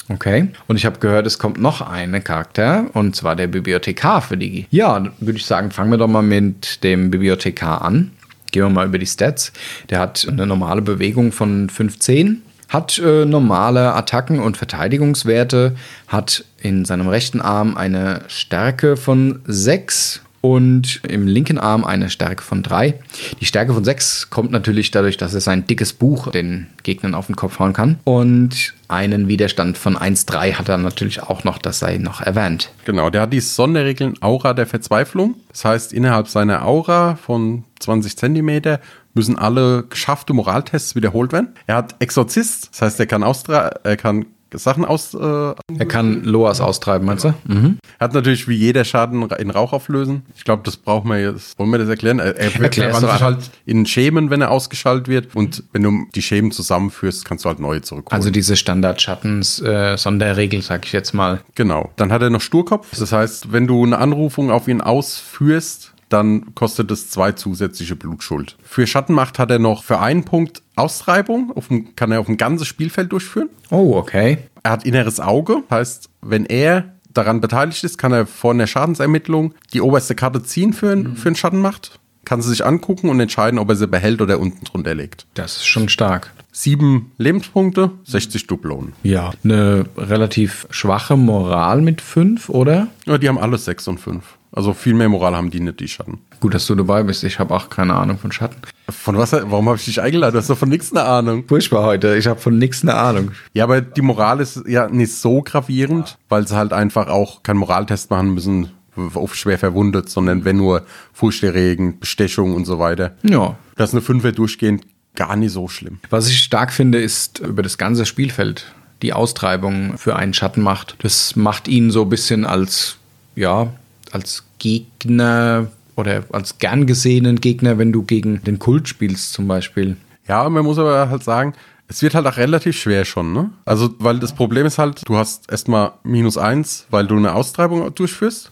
Okay. 0.08 0.48
Und 0.66 0.76
ich 0.76 0.84
habe 0.84 0.98
gehört, 0.98 1.26
es 1.26 1.38
kommt 1.38 1.58
noch 1.58 1.80
eine 1.80 2.20
Charakter, 2.20 2.86
und 2.92 3.16
zwar 3.16 3.36
der 3.36 3.46
Bibliothekar 3.46 4.20
für 4.20 4.36
die. 4.36 4.66
Ja, 4.70 5.02
würde 5.18 5.38
ich 5.38 5.46
sagen, 5.46 5.70
fangen 5.70 5.90
wir 5.90 5.98
doch 5.98 6.08
mal 6.08 6.22
mit 6.22 6.84
dem 6.84 7.10
Bibliothekar 7.10 7.82
an. 7.82 8.10
Gehen 8.52 8.64
wir 8.64 8.70
mal 8.70 8.86
über 8.86 8.98
die 8.98 9.06
Stats. 9.06 9.52
Der 9.90 10.00
hat 10.00 10.26
eine 10.28 10.46
normale 10.46 10.82
Bewegung 10.82 11.32
von 11.32 11.70
15, 11.70 12.42
hat 12.68 12.98
äh, 12.98 13.24
normale 13.24 13.94
Attacken 13.94 14.40
und 14.40 14.56
Verteidigungswerte, 14.56 15.74
hat 16.06 16.44
in 16.60 16.84
seinem 16.84 17.08
rechten 17.08 17.40
Arm 17.40 17.76
eine 17.76 18.22
Stärke 18.28 18.96
von 18.96 19.40
6 19.46 20.23
und 20.44 21.00
im 21.09 21.26
linken 21.26 21.59
Arm 21.59 21.87
eine 21.87 22.11
Stärke 22.11 22.42
von 22.42 22.62
3. 22.62 23.00
Die 23.40 23.46
Stärke 23.46 23.72
von 23.72 23.83
6 23.83 24.28
kommt 24.28 24.50
natürlich 24.50 24.90
dadurch, 24.90 25.16
dass 25.16 25.33
er 25.33 25.40
sein 25.40 25.66
dickes 25.66 25.94
Buch 25.94 26.30
den 26.33 26.66
Gegnern 26.83 27.14
auf 27.14 27.28
den 27.28 27.35
Kopf 27.35 27.59
hauen 27.61 27.72
kann. 27.72 27.98
Und 28.04 28.74
einen 28.87 29.26
Widerstand 29.26 29.78
von 29.78 29.96
1,3 29.96 30.57
hat 30.57 30.68
er 30.68 30.76
natürlich 30.76 31.22
auch 31.22 31.44
noch, 31.44 31.57
das 31.57 31.78
sei 31.78 31.96
noch 31.96 32.20
erwähnt. 32.20 32.72
Genau, 32.85 33.09
der 33.09 33.22
hat 33.22 33.33
die 33.33 33.40
Sonderregeln 33.40 34.16
Aura 34.20 34.52
der 34.52 34.66
Verzweiflung. 34.66 35.37
Das 35.48 35.64
heißt, 35.64 35.94
innerhalb 35.94 36.28
seiner 36.28 36.66
Aura 36.66 37.16
von 37.16 37.64
20 37.80 38.18
Zentimeter 38.18 38.80
müssen 39.14 39.38
alle 39.38 39.85
geschaffte 39.85 40.35
Moraltests 40.35 40.94
wiederholt 40.94 41.33
werden. 41.33 41.54
Er 41.66 41.76
hat 41.76 41.94
Exorzist, 42.00 42.68
das 42.72 42.83
heißt, 42.83 43.00
er 43.00 43.07
kann, 43.07 43.22
austra 43.22 43.70
er 43.83 43.96
kann 43.96 44.26
Sachen 44.58 44.84
aus. 44.84 45.14
Äh, 45.14 45.18
er 45.18 45.56
Er 45.78 45.86
kann 45.86 46.24
Loas 46.24 46.60
austreiben, 46.60 47.06
meinst 47.06 47.24
du? 47.24 47.34
Mhm. 47.44 47.78
hat 48.00 48.14
natürlich 48.14 48.48
wie 48.48 48.56
jeder 48.56 48.84
Schaden 48.84 49.22
in 49.30 49.50
Rauch 49.50 49.72
auflösen. 49.72 50.22
Ich 50.36 50.44
glaube, 50.44 50.62
das 50.64 50.76
brauchen 50.76 51.10
wir 51.10 51.20
jetzt. 51.20 51.58
Wollen 51.58 51.70
wir 51.70 51.78
das 51.78 51.88
erklären? 51.88 52.18
Er, 52.18 52.36
er 52.36 52.50
doch 52.50 53.00
sich 53.00 53.20
halt 53.20 53.50
in 53.66 53.86
Schemen, 53.86 54.30
wenn 54.30 54.40
er 54.40 54.50
ausgeschaltet 54.50 55.08
wird. 55.08 55.34
Und 55.34 55.64
wenn 55.72 55.82
du 55.82 56.06
die 56.14 56.22
Schemen 56.22 56.50
zusammenführst, 56.50 57.24
kannst 57.24 57.44
du 57.44 57.48
halt 57.48 57.60
neue 57.60 57.82
zurückholen. 57.82 58.16
Also 58.16 58.30
diese 58.30 58.56
Standard-Schattens-Sonderregel, 58.56 60.62
sag 60.62 60.86
ich 60.86 60.92
jetzt 60.92 61.14
mal. 61.14 61.40
Genau. 61.54 61.90
Dann 61.96 62.12
hat 62.12 62.22
er 62.22 62.30
noch 62.30 62.40
Sturkopf. 62.40 62.88
Das 62.98 63.12
heißt, 63.12 63.52
wenn 63.52 63.66
du 63.66 63.84
eine 63.84 63.98
Anrufung 63.98 64.50
auf 64.50 64.68
ihn 64.68 64.80
ausführst, 64.80 65.93
dann 66.14 66.55
kostet 66.55 66.92
es 66.92 67.11
zwei 67.11 67.33
zusätzliche 67.33 67.96
Blutschuld. 67.96 68.57
Für 68.62 68.87
Schattenmacht 68.87 69.40
hat 69.40 69.50
er 69.50 69.59
noch 69.59 69.83
für 69.83 69.98
einen 69.98 70.24
Punkt 70.24 70.62
Austreibung, 70.77 71.53
dem, 71.68 71.96
kann 71.96 72.12
er 72.12 72.20
auf 72.20 72.27
dem 72.27 72.37
ganzen 72.37 72.64
Spielfeld 72.64 73.11
durchführen. 73.11 73.48
Oh, 73.70 73.96
okay. 73.96 74.38
Er 74.62 74.70
hat 74.70 74.87
inneres 74.87 75.18
Auge, 75.18 75.64
heißt, 75.70 76.09
wenn 76.22 76.46
er 76.46 76.94
daran 77.12 77.40
beteiligt 77.40 77.83
ist, 77.83 77.98
kann 77.98 78.12
er 78.12 78.27
vor 78.27 78.53
einer 78.53 78.68
Schadensermittlung 78.68 79.55
die 79.72 79.81
oberste 79.81 80.14
Karte 80.14 80.42
ziehen 80.42 80.72
für, 80.72 80.92
ein, 80.92 81.16
für 81.16 81.29
einen 81.29 81.37
Schattenmacht, 81.37 81.98
kann 82.24 82.40
sie 82.40 82.50
sich 82.50 82.64
angucken 82.64 83.09
und 83.09 83.18
entscheiden, 83.18 83.59
ob 83.59 83.68
er 83.68 83.77
sie 83.77 83.88
behält 83.88 84.22
oder 84.22 84.38
unten 84.38 84.64
drunter 84.64 84.94
legt. 84.94 85.27
Das 85.35 85.57
ist 85.57 85.66
schon 85.66 85.88
stark. 85.88 86.33
Sieben 86.53 87.11
Lebenspunkte, 87.18 87.90
60 88.05 88.46
Dublonen. 88.46 88.92
Ja. 89.03 89.33
Eine 89.42 89.87
relativ 89.96 90.68
schwache 90.70 91.16
Moral 91.16 91.81
mit 91.81 92.00
5, 92.00 92.48
oder? 92.48 92.87
Ja, 93.07 93.18
die 93.18 93.29
haben 93.29 93.38
alle 93.38 93.59
sechs 93.59 93.88
und 93.88 93.98
fünf. 93.98 94.37
Also 94.54 94.72
viel 94.72 94.94
mehr 94.94 95.08
Moral 95.08 95.36
haben 95.36 95.50
die 95.50 95.58
nicht, 95.58 95.80
die 95.80 95.88
Schatten. 95.88 96.18
Gut, 96.38 96.54
dass 96.54 96.66
du 96.66 96.76
dabei 96.76 97.02
bist. 97.02 97.24
Ich 97.24 97.40
habe 97.40 97.52
auch 97.52 97.68
keine 97.68 97.94
Ahnung 97.94 98.18
von 98.18 98.30
Schatten. 98.30 98.56
Von 98.88 99.18
was? 99.18 99.32
Warum 99.32 99.68
habe 99.68 99.78
ich 99.78 99.84
dich 99.84 100.00
eingeladen? 100.00 100.34
Du 100.34 100.38
hast 100.38 100.48
doch 100.48 100.56
von 100.56 100.68
nichts 100.68 100.92
eine 100.92 101.04
Ahnung. 101.04 101.44
Furchtbar 101.48 101.82
heute. 101.84 102.16
Ich 102.16 102.28
habe 102.28 102.38
von 102.38 102.56
nichts 102.56 102.82
eine 102.82 102.94
Ahnung. 102.94 103.32
Ja, 103.52 103.64
aber 103.64 103.80
die 103.80 104.02
Moral 104.02 104.40
ist 104.40 104.62
ja 104.68 104.88
nicht 104.88 105.12
so 105.12 105.42
gravierend, 105.42 106.18
weil 106.28 106.46
sie 106.46 106.56
halt 106.56 106.72
einfach 106.72 107.08
auch 107.08 107.42
keinen 107.42 107.58
Moraltest 107.58 108.10
machen 108.10 108.32
müssen, 108.34 108.70
oft 109.14 109.36
schwer 109.36 109.58
verwundet, 109.58 110.08
sondern 110.08 110.44
wenn 110.44 110.56
nur 110.56 110.86
furchterregend, 111.12 111.98
Bestechung 111.98 112.54
und 112.54 112.64
so 112.64 112.78
weiter. 112.78 113.16
Ja. 113.24 113.56
Das 113.74 113.90
ist 113.90 113.94
eine 113.94 114.02
Fünfer 114.02 114.30
durchgehend 114.30 114.86
gar 115.16 115.36
nicht 115.36 115.52
so 115.52 115.68
schlimm. 115.68 115.98
Was 116.10 116.28
ich 116.28 116.38
stark 116.38 116.72
finde, 116.72 117.00
ist 117.00 117.40
über 117.40 117.62
das 117.62 117.78
ganze 117.78 118.06
Spielfeld 118.06 118.72
die 119.02 119.12
Austreibung 119.12 119.98
für 119.98 120.16
einen 120.16 120.34
Schattenmacht. 120.34 120.96
Das 120.98 121.36
macht 121.36 121.68
ihn 121.68 121.90
so 121.90 122.02
ein 122.02 122.08
bisschen 122.08 122.44
als, 122.44 122.96
ja, 123.34 123.72
als 124.14 124.44
Gegner 124.59 125.68
oder 125.96 126.24
als 126.33 126.59
gern 126.59 126.87
gesehenen 126.87 127.40
Gegner, 127.40 127.79
wenn 127.79 127.92
du 127.92 128.03
gegen 128.03 128.42
den 128.44 128.59
Kult 128.59 128.88
spielst 128.88 129.33
zum 129.33 129.46
Beispiel. 129.48 129.96
Ja, 130.29 130.48
man 130.48 130.64
muss 130.64 130.79
aber 130.79 131.09
halt 131.11 131.22
sagen, 131.22 131.53
es 131.87 132.00
wird 132.03 132.14
halt 132.14 132.27
auch 132.27 132.37
relativ 132.38 132.77
schwer 132.79 133.05
schon, 133.05 133.33
ne? 133.35 133.50
Also, 133.66 133.94
weil 133.98 134.18
das 134.18 134.33
Problem 134.35 134.64
ist 134.66 134.79
halt, 134.79 135.03
du 135.07 135.16
hast 135.16 135.50
erstmal 135.50 135.92
minus 136.03 136.38
eins, 136.38 136.87
weil 136.90 137.07
du 137.07 137.16
eine 137.16 137.35
Austreibung 137.35 137.94
durchführst. 137.94 138.50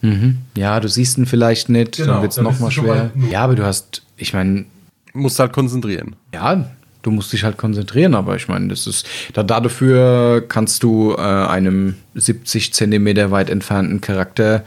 Ja, 0.57 0.79
du 0.81 0.89
siehst 0.89 1.17
ihn 1.17 1.25
vielleicht 1.27 1.69
nicht, 1.71 1.97
Genau, 1.97 2.13
dann 2.15 2.23
wird 2.23 2.33
es 2.33 2.39
nochmal 2.39 2.71
schwer. 2.71 3.11
Ja, 3.31 3.45
aber 3.45 3.55
du 3.55 3.65
hast, 3.65 4.03
ich 4.17 4.35
meine, 4.35 4.67
Musst 5.15 5.39
halt 5.39 5.53
konzentrieren. 5.53 6.17
ja, 6.35 6.71
du 7.03 7.11
musst 7.11 7.33
dich 7.33 7.43
halt 7.45 7.57
konzentrieren, 7.59 8.15
aber 8.15 8.37
ich 8.37 8.49
meine, 8.49 8.69
das 8.69 8.87
ist, 8.87 9.07
da, 9.33 9.43
dafür 9.43 10.43
kannst 10.47 10.83
du 10.85 11.15
äh, 11.19 11.21
einem 11.21 11.97
70 12.15 12.73
Zentimeter 12.73 13.31
weit 13.31 13.51
entfernten 13.51 14.01
Charakter 14.01 14.63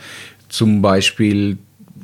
zum 0.56 0.82
Beispiel 0.82 1.58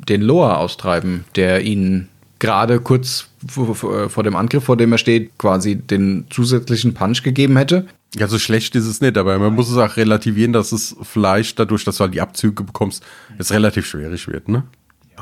den 0.08 0.22
Loa 0.22 0.56
austreiben, 0.56 1.26
der 1.36 1.62
ihn 1.62 2.08
gerade 2.40 2.80
kurz 2.80 3.30
vor, 3.48 3.76
vor, 3.76 4.24
dem 4.24 4.36
Angriff, 4.36 4.64
vor 4.64 4.78
dem 4.78 4.92
er 4.92 4.98
steht, 4.98 5.38
quasi 5.38 5.76
den 5.76 6.26
zusätzlichen 6.30 6.94
Punch 6.94 7.24
gegeben 7.24 7.56
hätte. 7.58 7.86
Ja, 8.16 8.28
so 8.28 8.40
schlecht 8.40 8.76
ist 8.76 8.88
es 8.88 9.00
nicht, 9.00 9.18
aber 9.18 9.40
man 9.40 9.54
muss 9.54 9.70
es 9.70 9.78
auch 9.78 9.96
relativieren, 9.96 10.52
dass 10.52 10.72
es 10.72 10.96
vielleicht 11.02 11.60
dadurch, 11.60 11.86
dass 11.86 11.98
du 11.98 12.04
halt 12.04 12.14
die 12.14 12.22
Abzüge 12.22 12.64
bekommst, 12.64 13.04
es 13.38 13.52
relativ 13.52 13.86
schwierig 13.86 14.28
wird, 14.28 14.50
ne? 14.50 14.64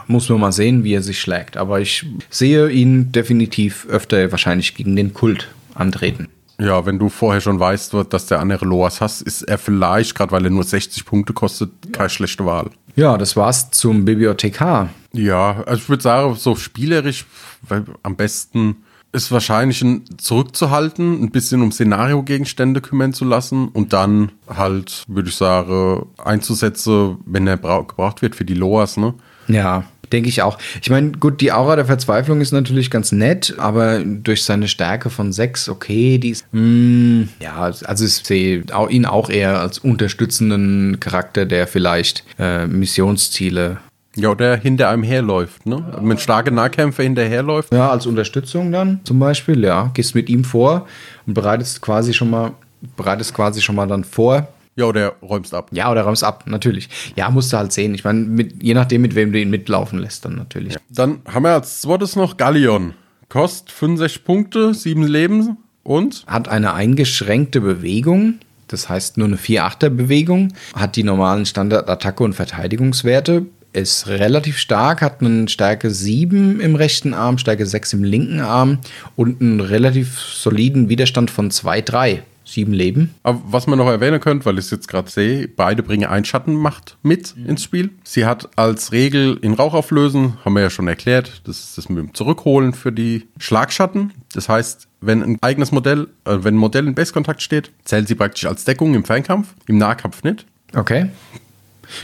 Muss 0.07 0.29
man 0.29 0.39
mal 0.39 0.51
sehen, 0.51 0.83
wie 0.83 0.93
er 0.93 1.03
sich 1.03 1.19
schlägt. 1.19 1.57
Aber 1.57 1.81
ich 1.81 2.05
sehe 2.29 2.69
ihn 2.69 3.11
definitiv 3.11 3.85
öfter 3.89 4.31
wahrscheinlich 4.31 4.73
gegen 4.75 4.95
den 4.95 5.13
Kult 5.13 5.49
antreten. 5.75 6.29
Ja, 6.59 6.85
wenn 6.85 6.99
du 6.99 7.09
vorher 7.09 7.41
schon 7.41 7.59
weißt, 7.59 7.95
dass 8.09 8.25
der 8.25 8.39
andere 8.39 8.65
Loas 8.65 9.01
hast, 9.01 9.21
ist 9.21 9.43
er 9.43 9.57
vielleicht, 9.57 10.15
gerade 10.15 10.31
weil 10.31 10.45
er 10.45 10.51
nur 10.51 10.63
60 10.63 11.05
Punkte 11.05 11.33
kostet, 11.33 11.71
keine 11.93 12.09
schlechte 12.09 12.45
Wahl. 12.45 12.69
Ja, 12.95 13.17
das 13.17 13.35
war's 13.35 13.71
zum 13.71 14.05
Bibliothekar. 14.05 14.89
Ja, 15.13 15.63
also 15.65 15.81
ich 15.81 15.89
würde 15.89 16.03
sagen, 16.03 16.35
so 16.35 16.55
spielerisch, 16.55 17.25
weil 17.61 17.85
am 18.03 18.15
besten 18.15 18.77
ist 19.11 19.31
wahrscheinlich 19.31 19.81
ein 19.81 20.03
zurückzuhalten, 20.17 21.23
ein 21.23 21.31
bisschen 21.31 21.61
um 21.61 21.71
Szenario-Gegenstände 21.71 22.79
kümmern 22.81 23.13
zu 23.13 23.25
lassen 23.25 23.69
und 23.69 23.91
dann 23.93 24.31
halt, 24.47 25.03
würde 25.07 25.29
ich 25.29 25.35
sagen, 25.35 26.05
einzusetzen, 26.23 27.17
wenn 27.25 27.47
er 27.47 27.57
gebraucht 27.57 28.21
wird 28.21 28.35
für 28.35 28.45
die 28.45 28.53
Loas, 28.53 28.97
ne? 28.97 29.15
Ja, 29.47 29.85
denke 30.11 30.29
ich 30.29 30.41
auch. 30.41 30.57
Ich 30.81 30.89
meine, 30.89 31.11
gut, 31.11 31.41
die 31.41 31.51
Aura 31.51 31.75
der 31.75 31.85
Verzweiflung 31.85 32.41
ist 32.41 32.51
natürlich 32.51 32.89
ganz 32.89 33.11
nett, 33.11 33.55
aber 33.57 33.99
durch 34.03 34.43
seine 34.43 34.67
Stärke 34.67 35.09
von 35.09 35.31
6, 35.31 35.69
okay, 35.69 36.17
die 36.17 36.29
ist. 36.29 36.45
Mm, 36.51 37.23
ja, 37.39 37.71
also 37.85 38.05
ich 38.05 38.13
sehe 38.13 38.63
ihn 38.89 39.05
auch 39.05 39.29
eher 39.29 39.59
als 39.59 39.79
unterstützenden 39.79 40.99
Charakter, 40.99 41.45
der 41.45 41.67
vielleicht 41.67 42.23
äh, 42.37 42.67
Missionsziele 42.67 43.77
ja, 44.15 44.35
der 44.35 44.57
hinter 44.57 44.89
einem 44.89 45.03
herläuft, 45.03 45.65
ne? 45.65 45.83
Mit 46.01 46.19
starken 46.19 46.55
Nahkämpfer 46.55 47.03
hinterherläuft. 47.03 47.71
Ja, 47.71 47.89
als 47.89 48.05
Unterstützung 48.05 48.71
dann 48.71 48.99
zum 49.03 49.19
Beispiel, 49.19 49.63
ja. 49.63 49.91
Gehst 49.93 50.15
mit 50.15 50.29
ihm 50.29 50.43
vor 50.43 50.87
und 51.25 51.35
bereitest 51.35 51.81
quasi 51.81 52.13
schon 52.13 52.29
mal, 52.29 52.51
bereitest 52.97 53.33
quasi 53.33 53.61
schon 53.61 53.75
mal 53.75 53.87
dann 53.87 54.03
vor. 54.03 54.47
Ja, 54.79 54.85
oder 54.85 55.15
räumst 55.21 55.53
ab. 55.53 55.71
Ja, 55.73 55.91
oder 55.91 56.03
räumst 56.03 56.23
ab, 56.23 56.45
natürlich. 56.47 56.87
Ja, 57.17 57.29
musst 57.29 57.51
du 57.51 57.57
halt 57.57 57.73
sehen. 57.73 57.93
Ich 57.93 58.05
meine, 58.05 58.47
je 58.61 58.73
nachdem, 58.73 59.01
mit 59.01 59.13
wem 59.13 59.33
du 59.33 59.39
ihn 59.39 59.49
mitlaufen 59.49 59.99
lässt, 59.99 60.23
dann 60.23 60.35
natürlich. 60.35 60.75
Ja. 60.75 60.79
Dann 60.89 61.19
haben 61.25 61.43
wir 61.43 61.51
als 61.51 61.81
zweites 61.81 62.15
noch 62.15 62.37
Gallion. 62.37 62.93
Kostet 63.27 63.71
65 63.71 64.23
Punkte, 64.23 64.73
7 64.73 65.03
Leben 65.03 65.57
und? 65.83 66.23
Hat 66.27 66.47
eine 66.47 66.75
eingeschränkte 66.75 67.59
Bewegung. 67.59 68.35
Das 68.69 68.87
heißt 68.87 69.17
nur 69.17 69.27
eine 69.27 69.35
4-8er-Bewegung. 69.35 70.53
Hat 70.73 70.95
die 70.95 71.03
normalen 71.03 71.45
Standard-Attacke- 71.45 72.23
und 72.23 72.33
Verteidigungswerte 72.33 73.47
ist 73.73 74.07
relativ 74.07 74.57
stark, 74.57 75.01
hat 75.01 75.21
einen 75.21 75.47
Stärke 75.47 75.91
7 75.91 76.59
im 76.59 76.75
rechten 76.75 77.13
Arm, 77.13 77.37
Stärke 77.37 77.65
6 77.65 77.93
im 77.93 78.03
linken 78.03 78.39
Arm 78.39 78.79
und 79.15 79.41
einen 79.41 79.59
relativ 79.59 80.19
soliden 80.19 80.89
Widerstand 80.89 81.29
von 81.29 81.51
2, 81.51 81.81
3. 81.81 82.23
Sieben 82.49 82.73
Leben. 82.73 83.13
Aber 83.23 83.41
was 83.45 83.67
man 83.67 83.77
noch 83.77 83.87
erwähnen 83.87 84.19
könnte, 84.19 84.45
weil 84.45 84.57
ich 84.57 84.65
es 84.65 84.71
jetzt 84.71 84.87
gerade 84.87 85.09
sehe, 85.09 85.47
beide 85.47 85.83
bringen 85.83 86.09
ein 86.09 86.25
Schattenmacht 86.25 86.97
mit 87.03 87.35
mhm. 87.37 87.45
ins 87.45 87.63
Spiel. 87.63 87.91
Sie 88.03 88.25
hat 88.25 88.49
als 88.57 88.91
Regel 88.91 89.37
in 89.41 89.53
Rauch 89.53 89.73
auflösen, 89.73 90.37
haben 90.43 90.53
wir 90.53 90.61
ja 90.63 90.69
schon 90.69 90.87
erklärt, 90.87 91.41
das 91.45 91.59
ist 91.59 91.77
das 91.77 91.89
mit 91.89 91.99
dem 91.99 92.13
Zurückholen 92.13 92.73
für 92.73 92.91
die 92.91 93.27
Schlagschatten. 93.37 94.13
Das 94.33 94.49
heißt, 94.49 94.87
wenn 95.01 95.21
ein 95.21 95.37
eigenes 95.41 95.71
Modell, 95.71 96.07
äh, 96.25 96.37
wenn 96.41 96.55
ein 96.55 96.57
Modell 96.57 96.87
in 96.87 96.95
Base-Kontakt 96.95 97.41
steht, 97.41 97.71
zählt 97.85 98.07
sie 98.07 98.15
praktisch 98.15 98.45
als 98.45 98.65
Deckung 98.65 98.95
im 98.95 99.05
Fernkampf, 99.05 99.53
im 99.67 99.77
Nahkampf 99.77 100.23
nicht. 100.23 100.45
Okay. 100.75 101.09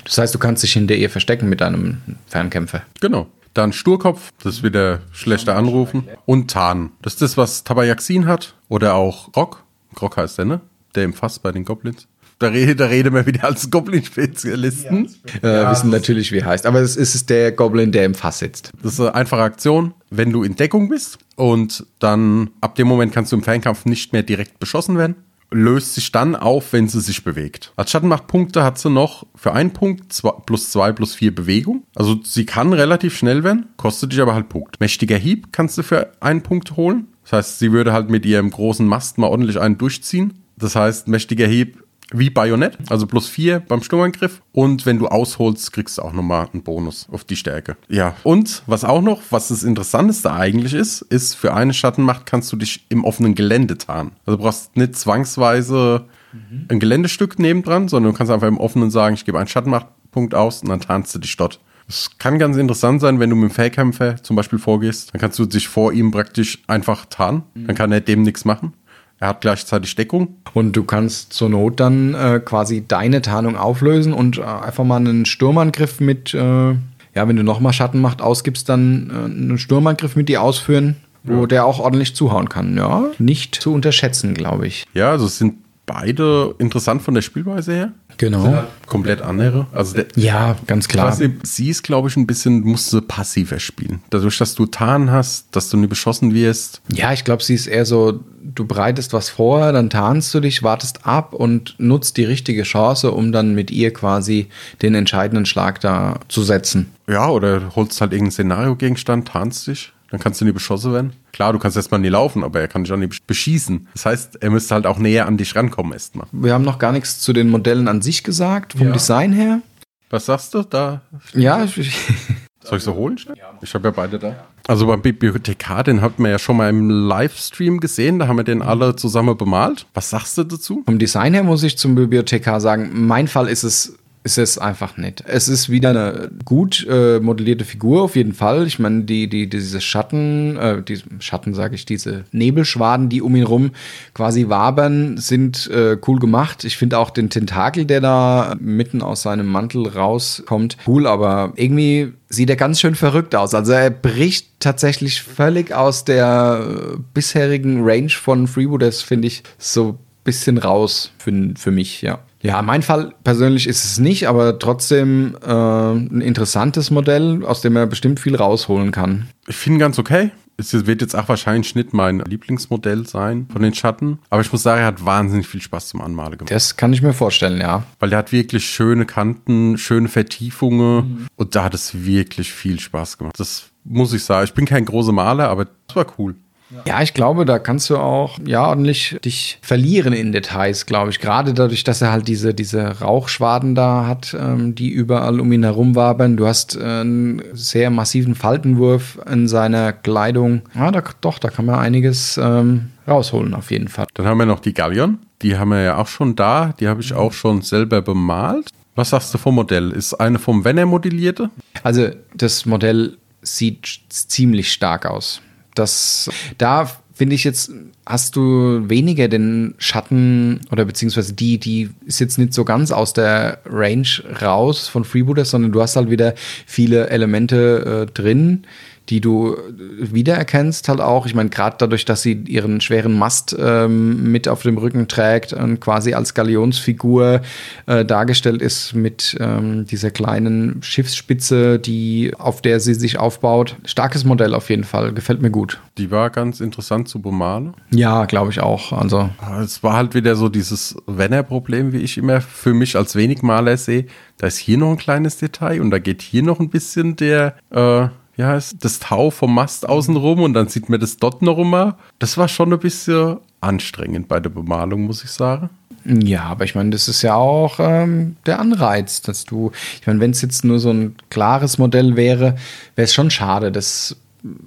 Das 0.03 0.17
heißt, 0.17 0.33
du 0.33 0.39
kannst 0.39 0.63
dich 0.63 0.73
hinter 0.73 0.95
ihr 0.95 1.09
verstecken 1.09 1.49
mit 1.49 1.61
einem 1.61 2.01
Fernkämpfer. 2.27 2.83
Genau. 3.01 3.27
Dann 3.53 3.71
Sturkopf, 3.71 4.31
das 4.43 4.55
ist 4.55 4.63
wieder 4.63 4.99
schlechter 5.11 5.55
Anrufen. 5.55 6.07
Und 6.25 6.51
Tarn. 6.51 6.91
Das 7.01 7.13
ist 7.13 7.21
das, 7.21 7.37
was 7.37 7.63
Tabayaxin 7.63 8.27
hat. 8.27 8.53
Oder 8.67 8.95
auch 8.95 9.33
Rock. 9.35 9.63
Rock 10.01 10.17
heißt 10.17 10.37
der, 10.37 10.45
ne? 10.45 10.61
Der 10.95 11.03
im 11.03 11.13
Fass 11.13 11.39
bei 11.39 11.51
den 11.51 11.65
Goblins. 11.65 12.07
Da, 12.39 12.47
rede, 12.47 12.75
da 12.75 12.87
reden 12.87 13.13
wir 13.13 13.25
wieder 13.25 13.45
als 13.45 13.71
Goblin-Spezialisten. 13.71 15.09
Ja, 15.41 15.69
äh, 15.69 15.71
wissen 15.71 15.89
natürlich, 15.89 16.33
wie 16.33 16.39
er 16.39 16.47
heißt. 16.47 16.65
Aber 16.65 16.81
es 16.81 16.97
ist 16.97 17.29
der 17.29 17.53
Goblin, 17.53 17.93
der 17.93 18.05
im 18.05 18.13
Fass 18.13 18.39
sitzt. 18.39 18.71
Das 18.83 18.93
ist 18.93 18.99
eine 18.99 19.15
einfache 19.15 19.41
Aktion, 19.41 19.93
wenn 20.09 20.31
du 20.31 20.43
in 20.43 20.55
Deckung 20.55 20.89
bist. 20.89 21.17
Und 21.37 21.85
dann 21.99 22.49
ab 22.59 22.75
dem 22.75 22.87
Moment 22.87 23.13
kannst 23.13 23.31
du 23.31 23.37
im 23.37 23.43
Fernkampf 23.43 23.85
nicht 23.85 24.11
mehr 24.11 24.23
direkt 24.23 24.59
beschossen 24.59 24.97
werden 24.97 25.15
löst 25.51 25.95
sich 25.95 26.11
dann 26.11 26.35
auf, 26.35 26.73
wenn 26.73 26.87
sie 26.87 26.99
sich 27.01 27.23
bewegt. 27.23 27.71
Als 27.75 27.91
Schattenmachtpunkte 27.91 28.63
hat 28.63 28.77
sie 28.77 28.89
noch 28.89 29.25
für 29.35 29.53
einen 29.53 29.71
Punkt 29.71 30.11
zwei, 30.11 30.31
plus 30.45 30.71
zwei 30.71 30.91
plus 30.91 31.15
vier 31.15 31.33
Bewegung. 31.33 31.83
Also 31.95 32.19
sie 32.23 32.45
kann 32.45 32.73
relativ 32.73 33.15
schnell 33.15 33.43
werden, 33.43 33.67
kostet 33.77 34.11
dich 34.11 34.21
aber 34.21 34.33
halt 34.33 34.49
Punkt. 34.49 34.79
Mächtiger 34.79 35.17
Hieb 35.17 35.47
kannst 35.51 35.77
du 35.77 35.83
für 35.83 36.11
einen 36.19 36.41
Punkt 36.41 36.75
holen. 36.75 37.07
Das 37.25 37.33
heißt, 37.33 37.59
sie 37.59 37.71
würde 37.71 37.91
halt 37.91 38.09
mit 38.09 38.25
ihrem 38.25 38.49
großen 38.49 38.87
Mast 38.87 39.17
mal 39.17 39.27
ordentlich 39.27 39.59
einen 39.59 39.77
durchziehen. 39.77 40.45
Das 40.57 40.75
heißt, 40.75 41.07
mächtiger 41.07 41.47
Hieb 41.47 41.83
wie 42.11 42.29
Bajonett, 42.29 42.77
also 42.89 43.07
plus 43.07 43.27
vier 43.27 43.61
beim 43.61 43.81
Sturmangriff. 43.81 44.41
Und 44.51 44.85
wenn 44.85 44.99
du 44.99 45.07
ausholst, 45.07 45.73
kriegst 45.73 45.97
du 45.97 46.03
auch 46.03 46.13
nochmal 46.13 46.47
einen 46.53 46.63
Bonus 46.63 47.07
auf 47.11 47.23
die 47.23 47.35
Stärke. 47.35 47.77
Ja, 47.89 48.15
und 48.23 48.63
was 48.67 48.83
auch 48.83 49.01
noch, 49.01 49.21
was 49.31 49.47
das 49.47 49.63
Interessanteste 49.63 50.31
eigentlich 50.31 50.73
ist, 50.73 51.01
ist, 51.01 51.33
für 51.33 51.53
eine 51.53 51.73
Schattenmacht 51.73 52.25
kannst 52.25 52.51
du 52.51 52.57
dich 52.57 52.85
im 52.89 53.03
offenen 53.03 53.33
Gelände 53.35 53.77
tarnen. 53.77 54.11
Also 54.25 54.37
du 54.37 54.43
brauchst 54.43 54.77
nicht 54.77 54.95
zwangsweise 54.95 56.05
mhm. 56.31 56.65
ein 56.69 56.79
Geländestück 56.79 57.39
nebendran, 57.39 57.87
sondern 57.87 58.11
du 58.11 58.17
kannst 58.17 58.31
einfach 58.31 58.47
im 58.47 58.59
offenen 58.59 58.91
sagen, 58.91 59.15
ich 59.15 59.25
gebe 59.25 59.39
einen 59.39 59.47
Schattenmachtpunkt 59.47 60.35
aus 60.35 60.61
und 60.61 60.69
dann 60.69 60.81
tarnst 60.81 61.13
du 61.15 61.19
dich 61.19 61.35
dort. 61.35 61.59
Es 61.87 62.17
kann 62.17 62.39
ganz 62.39 62.57
interessant 62.57 63.01
sein, 63.01 63.19
wenn 63.19 63.29
du 63.29 63.35
mit 63.35 63.51
dem 63.51 63.53
Fellkämpfer 63.53 64.21
zum 64.23 64.35
Beispiel 64.35 64.59
vorgehst, 64.59 65.13
dann 65.13 65.21
kannst 65.21 65.37
du 65.37 65.45
dich 65.45 65.67
vor 65.67 65.93
ihm 65.93 66.11
praktisch 66.11 66.63
einfach 66.67 67.05
tarnen. 67.05 67.43
Mhm. 67.53 67.67
Dann 67.67 67.75
kann 67.75 67.91
er 67.91 68.01
dem 68.01 68.23
nichts 68.23 68.45
machen. 68.45 68.73
Er 69.19 69.29
hat 69.29 69.41
gleichzeitig 69.41 69.95
Deckung. 69.95 70.35
Und 70.53 70.73
du 70.73 70.83
kannst 70.83 71.33
zur 71.33 71.49
Not 71.49 71.79
dann 71.79 72.13
äh, 72.13 72.41
quasi 72.43 72.85
deine 72.85 73.21
Tarnung 73.21 73.55
auflösen 73.55 74.13
und 74.13 74.37
äh, 74.37 74.43
einfach 74.43 74.83
mal 74.83 74.97
einen 74.97 75.25
Sturmangriff 75.25 75.99
mit, 75.99 76.33
äh, 76.33 76.39
ja, 76.39 76.77
wenn 77.13 77.35
du 77.35 77.43
nochmal 77.43 77.71
Schattenmacht 77.71 78.21
ausgibst, 78.21 78.67
dann 78.67 79.09
äh, 79.09 79.25
einen 79.25 79.57
Sturmangriff 79.57 80.15
mit 80.15 80.27
dir 80.27 80.41
ausführen, 80.41 80.97
wo 81.23 81.41
ja. 81.41 81.47
der 81.47 81.65
auch 81.65 81.79
ordentlich 81.79 82.15
zuhauen 82.15 82.49
kann. 82.49 82.75
Ja, 82.75 83.05
nicht 83.17 83.55
zu 83.55 83.73
unterschätzen, 83.73 84.33
glaube 84.33 84.67
ich. 84.67 84.85
Ja, 84.93 85.11
also 85.11 85.25
es 85.25 85.37
sind 85.37 85.55
beide 85.85 86.55
interessant 86.57 87.01
von 87.01 87.13
der 87.13 87.21
Spielweise 87.21 87.73
her. 87.73 87.91
Genau. 88.17 88.45
Halt 88.45 88.67
komplett 88.87 89.21
andere. 89.21 89.67
Also 89.71 89.95
der, 89.95 90.07
ja, 90.15 90.55
ganz 90.67 90.87
klar. 90.87 91.15
Nicht, 91.17 91.45
sie 91.45 91.69
ist, 91.69 91.83
glaube 91.83 92.07
ich, 92.07 92.15
ein 92.17 92.27
bisschen, 92.27 92.61
musste 92.61 93.01
passiver 93.01 93.59
spielen. 93.59 94.01
Dadurch, 94.09 94.37
dass 94.37 94.55
du 94.55 94.65
Tarn 94.65 95.11
hast, 95.11 95.55
dass 95.55 95.69
du 95.69 95.77
nie 95.77 95.87
beschossen 95.87 96.33
wirst. 96.33 96.81
Ja, 96.91 97.13
ich 97.13 97.23
glaube, 97.23 97.43
sie 97.43 97.53
ist 97.53 97.67
eher 97.67 97.85
so, 97.85 98.19
du 98.41 98.65
bereitest 98.65 99.13
was 99.13 99.29
vor, 99.29 99.71
dann 99.71 99.89
tarnst 99.89 100.33
du 100.33 100.39
dich, 100.39 100.63
wartest 100.63 101.05
ab 101.05 101.33
und 101.33 101.75
nutzt 101.77 102.17
die 102.17 102.25
richtige 102.25 102.63
Chance, 102.63 103.11
um 103.11 103.31
dann 103.31 103.53
mit 103.53 103.69
ihr 103.71 103.91
quasi 103.93 104.47
den 104.81 104.95
entscheidenden 104.95 105.45
Schlag 105.45 105.81
da 105.81 106.19
zu 106.27 106.43
setzen. 106.43 106.91
Ja, 107.07 107.29
oder 107.29 107.75
holst 107.75 107.99
halt 108.01 108.11
irgendeinen 108.11 108.31
Szenario-Gegenstand, 108.31 109.27
tarnst 109.27 109.67
dich. 109.67 109.91
Dann 110.11 110.19
kannst 110.19 110.39
du 110.39 110.45
nie 110.45 110.51
beschossen 110.51 110.93
werden. 110.93 111.13
Klar, 111.33 111.53
du 111.53 111.59
kannst 111.59 111.75
erstmal 111.77 111.99
nie 111.99 112.09
laufen, 112.09 112.43
aber 112.43 112.61
er 112.61 112.67
kann 112.67 112.83
dich 112.83 112.93
auch 112.93 112.97
nie 112.97 113.09
beschießen. 113.27 113.87
Das 113.93 114.05
heißt, 114.05 114.41
er 114.41 114.49
müsste 114.51 114.75
halt 114.75 114.85
auch 114.85 114.99
näher 114.99 115.25
an 115.25 115.37
dich 115.37 115.55
rankommen 115.55 115.93
erstmal. 115.93 116.27
Wir 116.31 116.53
haben 116.53 116.63
noch 116.63 116.79
gar 116.79 116.91
nichts 116.91 117.19
zu 117.19 117.33
den 117.33 117.49
Modellen 117.49 117.87
an 117.87 118.01
sich 118.01 118.23
gesagt, 118.23 118.73
vom 118.73 118.87
ja. 118.87 118.93
Design 118.93 119.33
her. 119.33 119.61
Was 120.09 120.27
sagst 120.27 120.53
du 120.53 120.61
da? 120.61 121.01
Ja, 121.33 121.65
soll 122.63 122.77
ich 122.77 122.83
so 122.83 122.93
holen? 122.93 123.19
Ich 123.61 123.73
habe 123.73 123.87
ja 123.87 123.91
beide 123.91 124.19
da. 124.19 124.35
Also 124.67 124.87
beim 124.87 125.01
Bibliothekar, 125.01 125.83
den 125.83 126.01
hat 126.01 126.17
man 126.17 126.31
ja 126.31 126.39
schon 126.39 126.57
mal 126.57 126.69
im 126.69 126.89
Livestream 126.89 127.79
gesehen, 127.79 128.17
da 128.17 128.27
haben 128.27 128.37
wir 128.37 128.43
den 128.43 128.63
alle 128.63 128.95
zusammen 128.95 129.37
bemalt. 129.37 129.85
Was 129.93 130.09
sagst 130.09 130.37
du 130.37 130.43
dazu? 130.43 130.83
Vom 130.85 130.97
Design 130.97 131.33
her 131.33 131.43
muss 131.43 131.61
ich 131.61 131.77
zum 131.77 131.93
Bibliothekar 131.93 132.59
sagen, 132.59 133.05
mein 133.05 133.27
Fall 133.27 133.47
ist 133.47 133.63
es 133.63 133.97
ist 134.25 134.39
es 134.39 134.57
einfach 134.57 134.97
nicht. 134.97 135.23
Es 135.27 135.47
ist 135.47 135.69
wieder 135.69 135.91
eine 135.91 136.31
gut 136.45 136.85
äh, 136.89 137.19
modellierte 137.19 137.63
Figur, 137.63 138.01
auf 138.01 138.15
jeden 138.15 138.33
Fall. 138.33 138.65
Ich 138.65 138.79
meine, 138.79 139.03
die, 139.03 139.29
die, 139.29 139.47
diese 139.47 139.79
Schatten, 139.79 140.57
äh, 140.57 140.81
die 140.81 140.99
Schatten 141.19 141.53
sage 141.53 141.75
ich, 141.75 141.85
diese 141.85 142.23
Nebelschwaden, 142.31 143.07
die 143.07 143.21
um 143.21 143.35
ihn 143.35 143.43
rum 143.43 143.71
quasi 144.15 144.49
wabern, 144.49 145.17
sind 145.17 145.69
äh, 145.69 145.97
cool 146.07 146.17
gemacht. 146.17 146.63
Ich 146.63 146.75
finde 146.75 146.97
auch 146.97 147.11
den 147.11 147.29
Tentakel, 147.29 147.85
der 147.85 148.01
da 148.01 148.55
mitten 148.59 149.03
aus 149.03 149.21
seinem 149.21 149.45
Mantel 149.45 149.87
rauskommt, 149.87 150.77
cool, 150.87 151.05
aber 151.05 151.53
irgendwie 151.55 152.13
sieht 152.27 152.49
er 152.49 152.55
ganz 152.55 152.79
schön 152.79 152.95
verrückt 152.95 153.35
aus. 153.35 153.53
Also 153.53 153.73
er 153.73 153.91
bricht 153.91 154.47
tatsächlich 154.59 155.21
völlig 155.21 155.71
aus 155.71 156.03
der 156.03 156.65
äh, 156.67 156.97
bisherigen 157.13 157.83
Range 157.83 158.09
von 158.09 158.47
Freebooters, 158.47 159.03
finde 159.03 159.27
ich, 159.27 159.43
so 159.59 159.89
ein 159.89 159.97
bisschen 160.23 160.57
raus 160.57 161.11
für, 161.19 161.53
für 161.55 161.69
mich, 161.69 162.01
ja. 162.01 162.17
Ja, 162.45 162.61
mein 162.61 162.83
Fall 162.83 163.15
persönlich 163.23 163.65
ist 163.65 163.83
es 163.83 163.97
nicht, 163.97 164.27
aber 164.27 164.59
trotzdem 164.59 165.35
äh, 165.43 165.51
ein 165.51 166.21
interessantes 166.21 166.91
Modell, 166.91 167.43
aus 167.43 167.61
dem 167.61 167.75
er 167.75 167.87
bestimmt 167.87 168.19
viel 168.19 168.35
rausholen 168.35 168.91
kann. 168.91 169.27
Ich 169.47 169.55
finde 169.55 169.79
ganz 169.79 169.97
okay. 169.97 170.29
Es 170.57 170.85
wird 170.85 171.01
jetzt 171.01 171.15
auch 171.15 171.27
wahrscheinlich 171.27 171.73
nicht 171.73 171.91
mein 171.91 172.19
Lieblingsmodell 172.19 173.07
sein 173.07 173.47
von 173.51 173.63
den 173.63 173.73
Schatten. 173.73 174.19
Aber 174.29 174.41
ich 174.41 174.51
muss 174.51 174.61
sagen, 174.61 174.79
er 174.79 174.87
hat 174.87 175.03
wahnsinnig 175.03 175.47
viel 175.47 175.61
Spaß 175.61 175.87
zum 175.87 176.01
Anmalen 176.01 176.37
gemacht. 176.37 176.51
Das 176.51 176.77
kann 176.77 176.93
ich 176.93 177.01
mir 177.01 177.13
vorstellen, 177.13 177.59
ja. 177.59 177.83
Weil 177.99 178.13
er 178.13 178.19
hat 178.19 178.31
wirklich 178.31 178.65
schöne 178.65 179.05
Kanten, 179.05 179.77
schöne 179.79 180.07
Vertiefungen. 180.07 180.95
Mhm. 180.95 181.27
Und 181.35 181.55
da 181.55 181.63
hat 181.63 181.73
es 181.73 182.05
wirklich 182.05 182.53
viel 182.53 182.79
Spaß 182.79 183.17
gemacht. 183.17 183.37
Das 183.39 183.71
muss 183.83 184.13
ich 184.13 184.23
sagen. 184.23 184.45
Ich 184.45 184.53
bin 184.53 184.65
kein 184.65 184.85
großer 184.85 185.11
Maler, 185.11 185.49
aber 185.49 185.65
das 185.87 185.95
war 185.95 186.05
cool. 186.19 186.35
Ja, 186.85 187.01
ich 187.01 187.13
glaube, 187.13 187.45
da 187.45 187.59
kannst 187.59 187.89
du 187.89 187.97
auch 187.97 188.37
ja 188.45 188.67
ordentlich 188.67 189.17
dich 189.23 189.57
verlieren 189.61 190.13
in 190.13 190.31
Details, 190.31 190.85
glaube 190.85 191.11
ich. 191.11 191.19
Gerade 191.19 191.53
dadurch, 191.53 191.83
dass 191.83 192.01
er 192.01 192.11
halt 192.11 192.27
diese, 192.27 192.53
diese 192.53 192.99
Rauchschwaden 192.99 193.75
da 193.75 194.07
hat, 194.07 194.35
ähm, 194.39 194.75
die 194.75 194.89
überall 194.89 195.39
um 195.39 195.51
ihn 195.51 195.63
herum 195.63 195.95
wabern. 195.95 196.37
Du 196.37 196.47
hast 196.47 196.75
äh, 196.75 196.83
einen 196.83 197.41
sehr 197.53 197.89
massiven 197.89 198.35
Faltenwurf 198.35 199.19
in 199.31 199.47
seiner 199.47 199.93
Kleidung. 199.93 200.61
Ja, 200.75 200.91
da, 200.91 201.03
doch, 201.21 201.39
da 201.39 201.49
kann 201.49 201.65
man 201.65 201.75
einiges 201.75 202.37
ähm, 202.37 202.91
rausholen, 203.07 203.53
auf 203.53 203.71
jeden 203.71 203.87
Fall. 203.87 204.05
Dann 204.13 204.25
haben 204.25 204.37
wir 204.37 204.45
noch 204.45 204.59
die 204.59 204.73
Gallion. 204.73 205.19
Die 205.41 205.57
haben 205.57 205.69
wir 205.69 205.81
ja 205.81 205.97
auch 205.97 206.07
schon 206.07 206.35
da. 206.35 206.73
Die 206.79 206.87
habe 206.87 207.01
ich 207.01 207.13
auch 207.13 207.33
schon 207.33 207.61
selber 207.61 208.01
bemalt. 208.01 208.69
Was 208.95 209.09
sagst 209.09 209.33
du 209.33 209.37
vom 209.37 209.55
Modell? 209.55 209.91
Ist 209.91 210.13
eine 210.13 210.39
vom 210.39 210.63
Wenner 210.63 210.85
modellierte? 210.85 211.49
Also, 211.83 212.09
das 212.33 212.65
Modell 212.65 213.17
sieht 213.41 213.99
ziemlich 214.09 214.71
stark 214.71 215.05
aus 215.05 215.41
das, 215.75 216.29
da 216.57 216.89
finde 217.15 217.35
ich 217.35 217.45
jetzt, 217.45 217.71
hast 218.05 218.35
du 218.35 218.89
weniger 218.89 219.29
den 219.29 219.73
Schatten 219.77 220.59
oder 220.69 220.83
beziehungsweise 220.83 221.33
die, 221.33 221.57
die 221.57 221.89
ist 222.05 222.19
jetzt 222.19 222.37
nicht 222.37 222.53
so 222.53 222.65
ganz 222.65 222.91
aus 222.91 223.13
der 223.13 223.59
Range 223.65 224.07
raus 224.41 224.89
von 224.89 225.05
Freebooters, 225.05 225.49
sondern 225.49 225.71
du 225.71 225.81
hast 225.81 225.95
halt 225.95 226.09
wieder 226.09 226.35
viele 226.65 227.09
Elemente 227.09 228.07
äh, 228.09 228.11
drin, 228.11 228.65
die 229.09 229.21
du 229.21 229.55
wiedererkennst 229.99 230.89
halt 230.89 230.99
auch. 230.99 231.25
Ich 231.25 231.35
meine, 231.35 231.49
gerade 231.49 231.75
dadurch, 231.77 232.05
dass 232.05 232.21
sie 232.21 232.33
ihren 232.33 232.81
schweren 232.81 233.17
Mast 233.17 233.55
ähm, 233.57 234.31
mit 234.31 234.47
auf 234.47 234.63
dem 234.63 234.77
Rücken 234.77 235.07
trägt 235.07 235.53
und 235.53 235.79
quasi 235.79 236.13
als 236.13 236.33
Galionsfigur 236.33 237.41
äh, 237.85 238.05
dargestellt 238.05 238.61
ist 238.61 238.93
mit 238.95 239.37
ähm, 239.39 239.85
dieser 239.85 240.11
kleinen 240.11 240.81
Schiffsspitze, 240.81 241.77
die 241.77 242.33
auf 242.37 242.61
der 242.61 242.79
sie 242.79 242.95
sich 242.95 243.19
aufbaut. 243.19 243.75
Starkes 243.85 244.25
Modell 244.25 244.53
auf 244.53 244.69
jeden 244.69 244.83
Fall, 244.83 245.13
gefällt 245.13 245.41
mir 245.41 245.51
gut. 245.51 245.79
Die 245.97 246.09
war 246.09 246.29
ganz 246.29 246.59
interessant 246.59 247.07
zu 247.07 247.21
bemalen. 247.21 247.73
Ja, 247.91 248.25
glaube 248.25 248.51
ich 248.51 248.59
auch. 248.59 248.91
Also 248.91 249.29
ah, 249.37 249.61
es 249.61 249.83
war 249.83 249.93
halt 249.93 250.15
wieder 250.15 250.35
so 250.35 250.49
dieses 250.49 250.95
Wenner-Problem, 251.05 251.93
wie 251.93 251.99
ich 251.99 252.17
immer 252.17 252.41
für 252.41 252.73
mich 252.73 252.95
als 252.95 253.15
wenig 253.15 253.43
Maler 253.43 253.77
sehe. 253.77 254.05
Da 254.37 254.47
ist 254.47 254.57
hier 254.57 254.77
noch 254.77 254.89
ein 254.89 254.97
kleines 254.97 255.37
Detail 255.37 255.81
und 255.81 255.91
da 255.91 255.99
geht 255.99 256.21
hier 256.21 256.43
noch 256.43 256.59
ein 256.59 256.69
bisschen 256.69 257.15
der 257.15 257.55
äh, 257.69 258.07
wie 258.35 258.43
heißt 258.43 258.77
das 258.83 258.99
Tau 258.99 259.31
vom 259.31 259.53
Mast 259.53 259.87
außenrum 259.87 260.41
und 260.41 260.53
dann 260.53 260.67
sieht 260.67 260.89
man 260.89 260.99
das 260.99 261.17
dort 261.17 261.41
noch 261.41 261.57
immer. 261.57 261.97
Das 262.19 262.37
war 262.37 262.47
schon 262.47 262.73
ein 262.73 262.79
bisschen 262.79 263.37
anstrengend 263.61 264.27
bei 264.27 264.39
der 264.39 264.49
Bemalung, 264.49 265.03
muss 265.03 265.23
ich 265.23 265.31
sagen. 265.31 265.69
Ja, 266.05 266.43
aber 266.43 266.65
ich 266.65 266.75
meine, 266.75 266.91
das 266.91 267.07
ist 267.07 267.23
ja 267.23 267.33
auch 267.33 267.79
ähm, 267.79 268.35
der 268.45 268.59
Anreiz, 268.59 269.21
dass 269.21 269.43
du, 269.43 269.71
ich 269.99 270.05
meine, 270.05 270.19
wenn 270.19 270.31
es 270.31 270.41
jetzt 270.41 270.63
nur 270.63 270.79
so 270.79 270.91
ein 270.91 271.15
klares 271.31 271.79
Modell 271.79 272.15
wäre, 272.15 272.57
wäre 272.95 273.05
es 273.05 273.13
schon 273.13 273.31
schade. 273.31 273.71
Das 273.71 274.15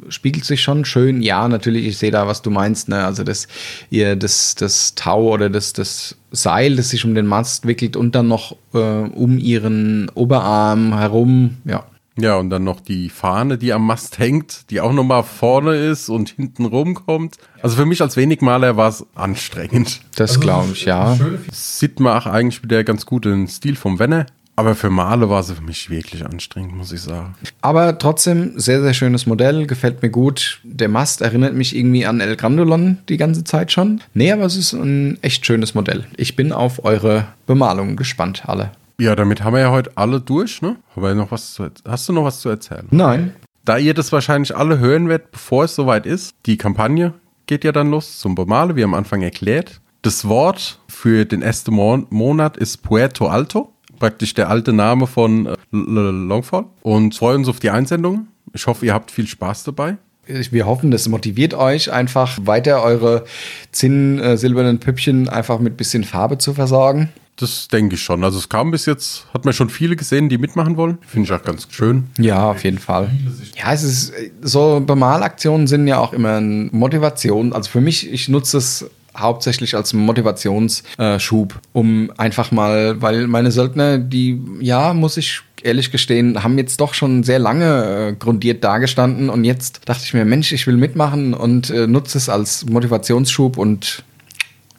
spiegelt 0.08 0.44
sich 0.44 0.62
schon 0.62 0.84
schön. 0.84 1.22
Ja, 1.22 1.46
natürlich, 1.48 1.86
ich 1.86 1.98
sehe 1.98 2.10
da, 2.10 2.26
was 2.26 2.42
du 2.42 2.50
meinst. 2.50 2.88
Ne? 2.88 3.04
Also 3.04 3.22
das, 3.22 3.46
ihr, 3.90 4.16
das, 4.16 4.56
das 4.56 4.96
Tau 4.96 5.28
oder 5.28 5.48
das, 5.48 5.72
das 5.72 6.16
Seil, 6.32 6.74
das 6.74 6.90
sich 6.90 7.04
um 7.04 7.14
den 7.14 7.26
Mast 7.26 7.66
wickelt 7.66 7.96
und 7.96 8.16
dann 8.16 8.26
noch 8.26 8.56
äh, 8.74 8.78
um 8.78 9.38
ihren 9.38 10.08
Oberarm 10.10 10.98
herum, 10.98 11.58
ja, 11.64 11.84
ja, 12.18 12.36
und 12.36 12.50
dann 12.50 12.64
noch 12.64 12.80
die 12.80 13.08
Fahne, 13.08 13.58
die 13.58 13.72
am 13.72 13.86
Mast 13.86 14.18
hängt, 14.18 14.70
die 14.70 14.80
auch 14.80 14.92
nochmal 14.92 15.22
vorne 15.22 15.76
ist 15.76 16.08
und 16.08 16.30
hinten 16.30 16.64
rumkommt. 16.64 17.36
Also 17.62 17.76
für 17.76 17.86
mich 17.86 18.02
als 18.02 18.16
Wenigmaler 18.16 18.76
war 18.76 18.88
es 18.88 19.06
anstrengend. 19.14 20.00
Das 20.16 20.30
also 20.30 20.40
glaube 20.40 20.72
ich, 20.72 20.84
ja. 20.84 21.16
Sieht 21.52 22.00
man 22.00 22.18
auch 22.18 22.26
eigentlich 22.26 22.62
wieder 22.62 22.82
ganz 22.82 23.06
gut 23.06 23.24
den 23.24 23.46
Stil 23.46 23.76
vom 23.76 23.98
Wenner. 23.98 24.26
Aber 24.56 24.74
für 24.74 24.90
Male 24.90 25.30
war 25.30 25.44
sie 25.44 25.54
für 25.54 25.62
mich 25.62 25.88
wirklich 25.88 26.26
anstrengend, 26.26 26.74
muss 26.74 26.90
ich 26.90 27.00
sagen. 27.00 27.36
Aber 27.60 27.96
trotzdem, 27.96 28.58
sehr, 28.58 28.82
sehr 28.82 28.92
schönes 28.92 29.24
Modell, 29.24 29.68
gefällt 29.68 30.02
mir 30.02 30.10
gut. 30.10 30.58
Der 30.64 30.88
Mast 30.88 31.20
erinnert 31.20 31.54
mich 31.54 31.76
irgendwie 31.76 32.04
an 32.06 32.18
El 32.18 32.34
Grandolon 32.34 32.98
die 33.08 33.18
ganze 33.18 33.44
Zeit 33.44 33.70
schon. 33.70 34.00
Nee, 34.14 34.32
aber 34.32 34.46
es 34.46 34.56
ist 34.56 34.72
ein 34.72 35.16
echt 35.22 35.46
schönes 35.46 35.76
Modell. 35.76 36.06
Ich 36.16 36.34
bin 36.34 36.50
auf 36.50 36.84
eure 36.84 37.28
Bemalungen 37.46 37.94
gespannt, 37.94 38.48
alle. 38.48 38.72
Ja, 39.00 39.14
damit 39.14 39.44
haben 39.44 39.54
wir 39.54 39.60
ja 39.60 39.70
heute 39.70 39.92
alle 39.94 40.20
durch, 40.20 40.60
ne? 40.60 40.76
Aber 40.96 41.14
noch 41.14 41.30
was 41.30 41.54
zu, 41.54 41.68
hast 41.86 42.08
du 42.08 42.12
noch 42.12 42.24
was 42.24 42.40
zu 42.40 42.48
erzählen? 42.48 42.86
Nein. 42.90 43.34
Da 43.64 43.78
ihr 43.78 43.94
das 43.94 44.10
wahrscheinlich 44.10 44.56
alle 44.56 44.78
hören 44.78 45.08
werdet, 45.08 45.30
bevor 45.30 45.64
es 45.64 45.74
soweit 45.76 46.04
ist, 46.04 46.34
die 46.46 46.56
Kampagne 46.56 47.14
geht 47.46 47.64
ja 47.64 47.70
dann 47.70 47.90
los 47.90 48.18
zum 48.18 48.34
Bemale, 48.34 48.74
wie 48.76 48.82
am 48.82 48.94
Anfang 48.94 49.22
erklärt. 49.22 49.80
Das 50.02 50.26
Wort 50.26 50.80
für 50.88 51.24
den 51.24 51.42
ersten 51.42 51.74
Monat 51.74 52.56
ist 52.56 52.78
Puerto 52.78 53.28
Alto, 53.28 53.72
praktisch 54.00 54.34
der 54.34 54.48
alte 54.48 54.72
Name 54.72 55.06
von 55.06 55.46
äh, 55.46 55.56
Longfall. 55.72 56.64
Und 56.82 57.14
freuen 57.14 57.38
uns 57.38 57.48
auf 57.48 57.60
die 57.60 57.70
Einsendung. 57.70 58.28
Ich 58.52 58.66
hoffe, 58.66 58.86
ihr 58.86 58.94
habt 58.94 59.10
viel 59.10 59.26
Spaß 59.26 59.64
dabei. 59.64 59.96
Wir 60.26 60.66
hoffen, 60.66 60.90
das 60.90 61.08
motiviert 61.08 61.54
euch 61.54 61.90
einfach 61.90 62.38
weiter 62.42 62.82
eure 62.82 63.24
zinn 63.72 64.18
äh, 64.18 64.36
silbernen 64.36 64.78
Püppchen 64.78 65.28
einfach 65.28 65.58
mit 65.58 65.76
bisschen 65.76 66.04
Farbe 66.04 66.38
zu 66.38 66.52
versorgen. 66.52 67.10
Das 67.38 67.68
denke 67.68 67.94
ich 67.94 68.02
schon. 68.02 68.24
Also 68.24 68.38
es 68.38 68.48
kam 68.48 68.72
bis 68.72 68.86
jetzt, 68.86 69.26
hat 69.32 69.44
man 69.44 69.54
schon 69.54 69.70
viele 69.70 69.94
gesehen, 69.94 70.28
die 70.28 70.38
mitmachen 70.38 70.76
wollen. 70.76 70.98
Finde 71.06 71.26
ich 71.26 71.32
auch 71.32 71.44
ganz 71.44 71.68
schön. 71.70 72.08
Ja, 72.18 72.50
auf 72.50 72.64
jeden 72.64 72.78
Fall. 72.78 73.10
Ja, 73.56 73.72
es 73.72 73.84
ist 73.84 74.12
so 74.42 74.82
Bemalaktionen 74.84 75.68
sind 75.68 75.86
ja 75.86 75.98
auch 75.98 76.12
immer 76.12 76.36
eine 76.36 76.68
Motivation. 76.72 77.52
Also 77.52 77.70
für 77.70 77.80
mich, 77.80 78.10
ich 78.10 78.28
nutze 78.28 78.58
es 78.58 78.90
hauptsächlich 79.16 79.76
als 79.76 79.92
Motivationsschub, 79.92 81.60
um 81.72 82.12
einfach 82.16 82.50
mal, 82.50 83.00
weil 83.00 83.26
meine 83.28 83.50
Söldner, 83.52 83.98
die, 83.98 84.40
ja, 84.60 84.92
muss 84.94 85.16
ich 85.16 85.40
ehrlich 85.62 85.90
gestehen, 85.90 86.42
haben 86.42 86.58
jetzt 86.58 86.80
doch 86.80 86.94
schon 86.94 87.24
sehr 87.24 87.38
lange 87.38 88.10
äh, 88.10 88.16
grundiert 88.16 88.62
dagestanden 88.62 89.28
und 89.28 89.44
jetzt 89.44 89.80
dachte 89.86 90.02
ich 90.04 90.14
mir, 90.14 90.24
Mensch, 90.24 90.52
ich 90.52 90.66
will 90.66 90.76
mitmachen 90.76 91.34
und 91.34 91.70
äh, 91.70 91.86
nutze 91.86 92.18
es 92.18 92.28
als 92.28 92.66
Motivationsschub 92.66 93.58
und 93.58 94.04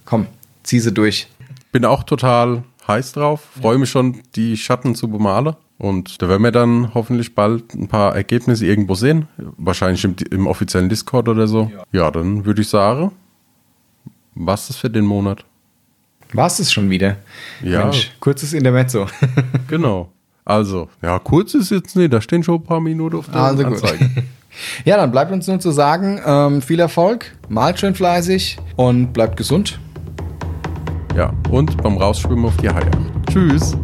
komm, 0.06 0.28
zieh 0.64 0.80
sie 0.80 0.94
durch 0.94 1.28
bin 1.72 1.86
auch 1.86 2.04
total 2.04 2.64
heiß 2.88 3.14
drauf. 3.14 3.48
Freue 3.62 3.78
mich 3.78 3.90
schon, 3.90 4.22
die 4.36 4.58
Schatten 4.58 4.96
zu 4.96 5.10
bemalen. 5.10 5.56
Und 5.78 6.22
da 6.22 6.28
werden 6.28 6.44
wir 6.44 6.52
dann 6.52 6.94
hoffentlich 6.94 7.36
bald 7.36 7.74
ein 7.74 7.88
paar 7.88 8.14
Ergebnisse 8.14 8.66
irgendwo 8.66 8.96
sehen. 8.96 9.28
Wahrscheinlich 9.58 10.04
im, 10.04 10.16
im 10.30 10.48
offiziellen 10.48 10.90
Discord 10.90 11.30
oder 11.30 11.48
so. 11.48 11.72
Ja, 11.74 11.84
ja 12.04 12.12
dann 12.12 12.44
würde 12.46 12.62
ich 12.62 12.68
sagen, 12.68 13.12
was 14.36 14.70
ist 14.70 14.78
für 14.78 14.90
den 14.90 15.06
Monat? 15.06 15.46
War 16.34 16.48
es 16.48 16.72
schon 16.72 16.90
wieder? 16.90 17.18
Ja. 17.64 17.86
Mensch, 17.86 18.12
kurzes 18.20 18.54
Intermezzo. 18.54 19.08
genau. 19.68 20.12
Also, 20.46 20.90
ja, 21.02 21.18
kurz 21.20 21.54
ist 21.54 21.72
jetzt 21.72 21.96
nicht, 21.96 22.12
da 22.12 22.22
stehen 22.22 22.44
schon 22.44 22.56
ein 22.56 22.64
paar 22.64 22.82
Minuten 22.82 23.18
auf 23.18 23.28
der 23.30 23.36
also 23.36 23.64
Anzeige. 23.64 24.10
Gut. 24.10 24.24
ja, 24.86 24.98
dann 24.98 25.12
bleibt 25.12 25.32
uns 25.32 25.48
nur 25.48 25.60
zu 25.60 25.72
sagen, 25.72 26.20
ähm, 26.26 26.62
viel 26.62 26.80
Erfolg, 26.80 27.36
malt 27.50 27.80
schön 27.80 27.96
fleißig 27.96 28.58
und 28.76 29.14
bleibt 29.14 29.38
gesund. 29.38 29.80
Ja, 31.16 31.32
und 31.50 31.76
beim 31.82 31.98
Rausschwimmen 31.98 32.46
auf 32.46 32.58
die 32.58 32.70
Haie. 32.70 32.90
Tschüss. 33.30 33.76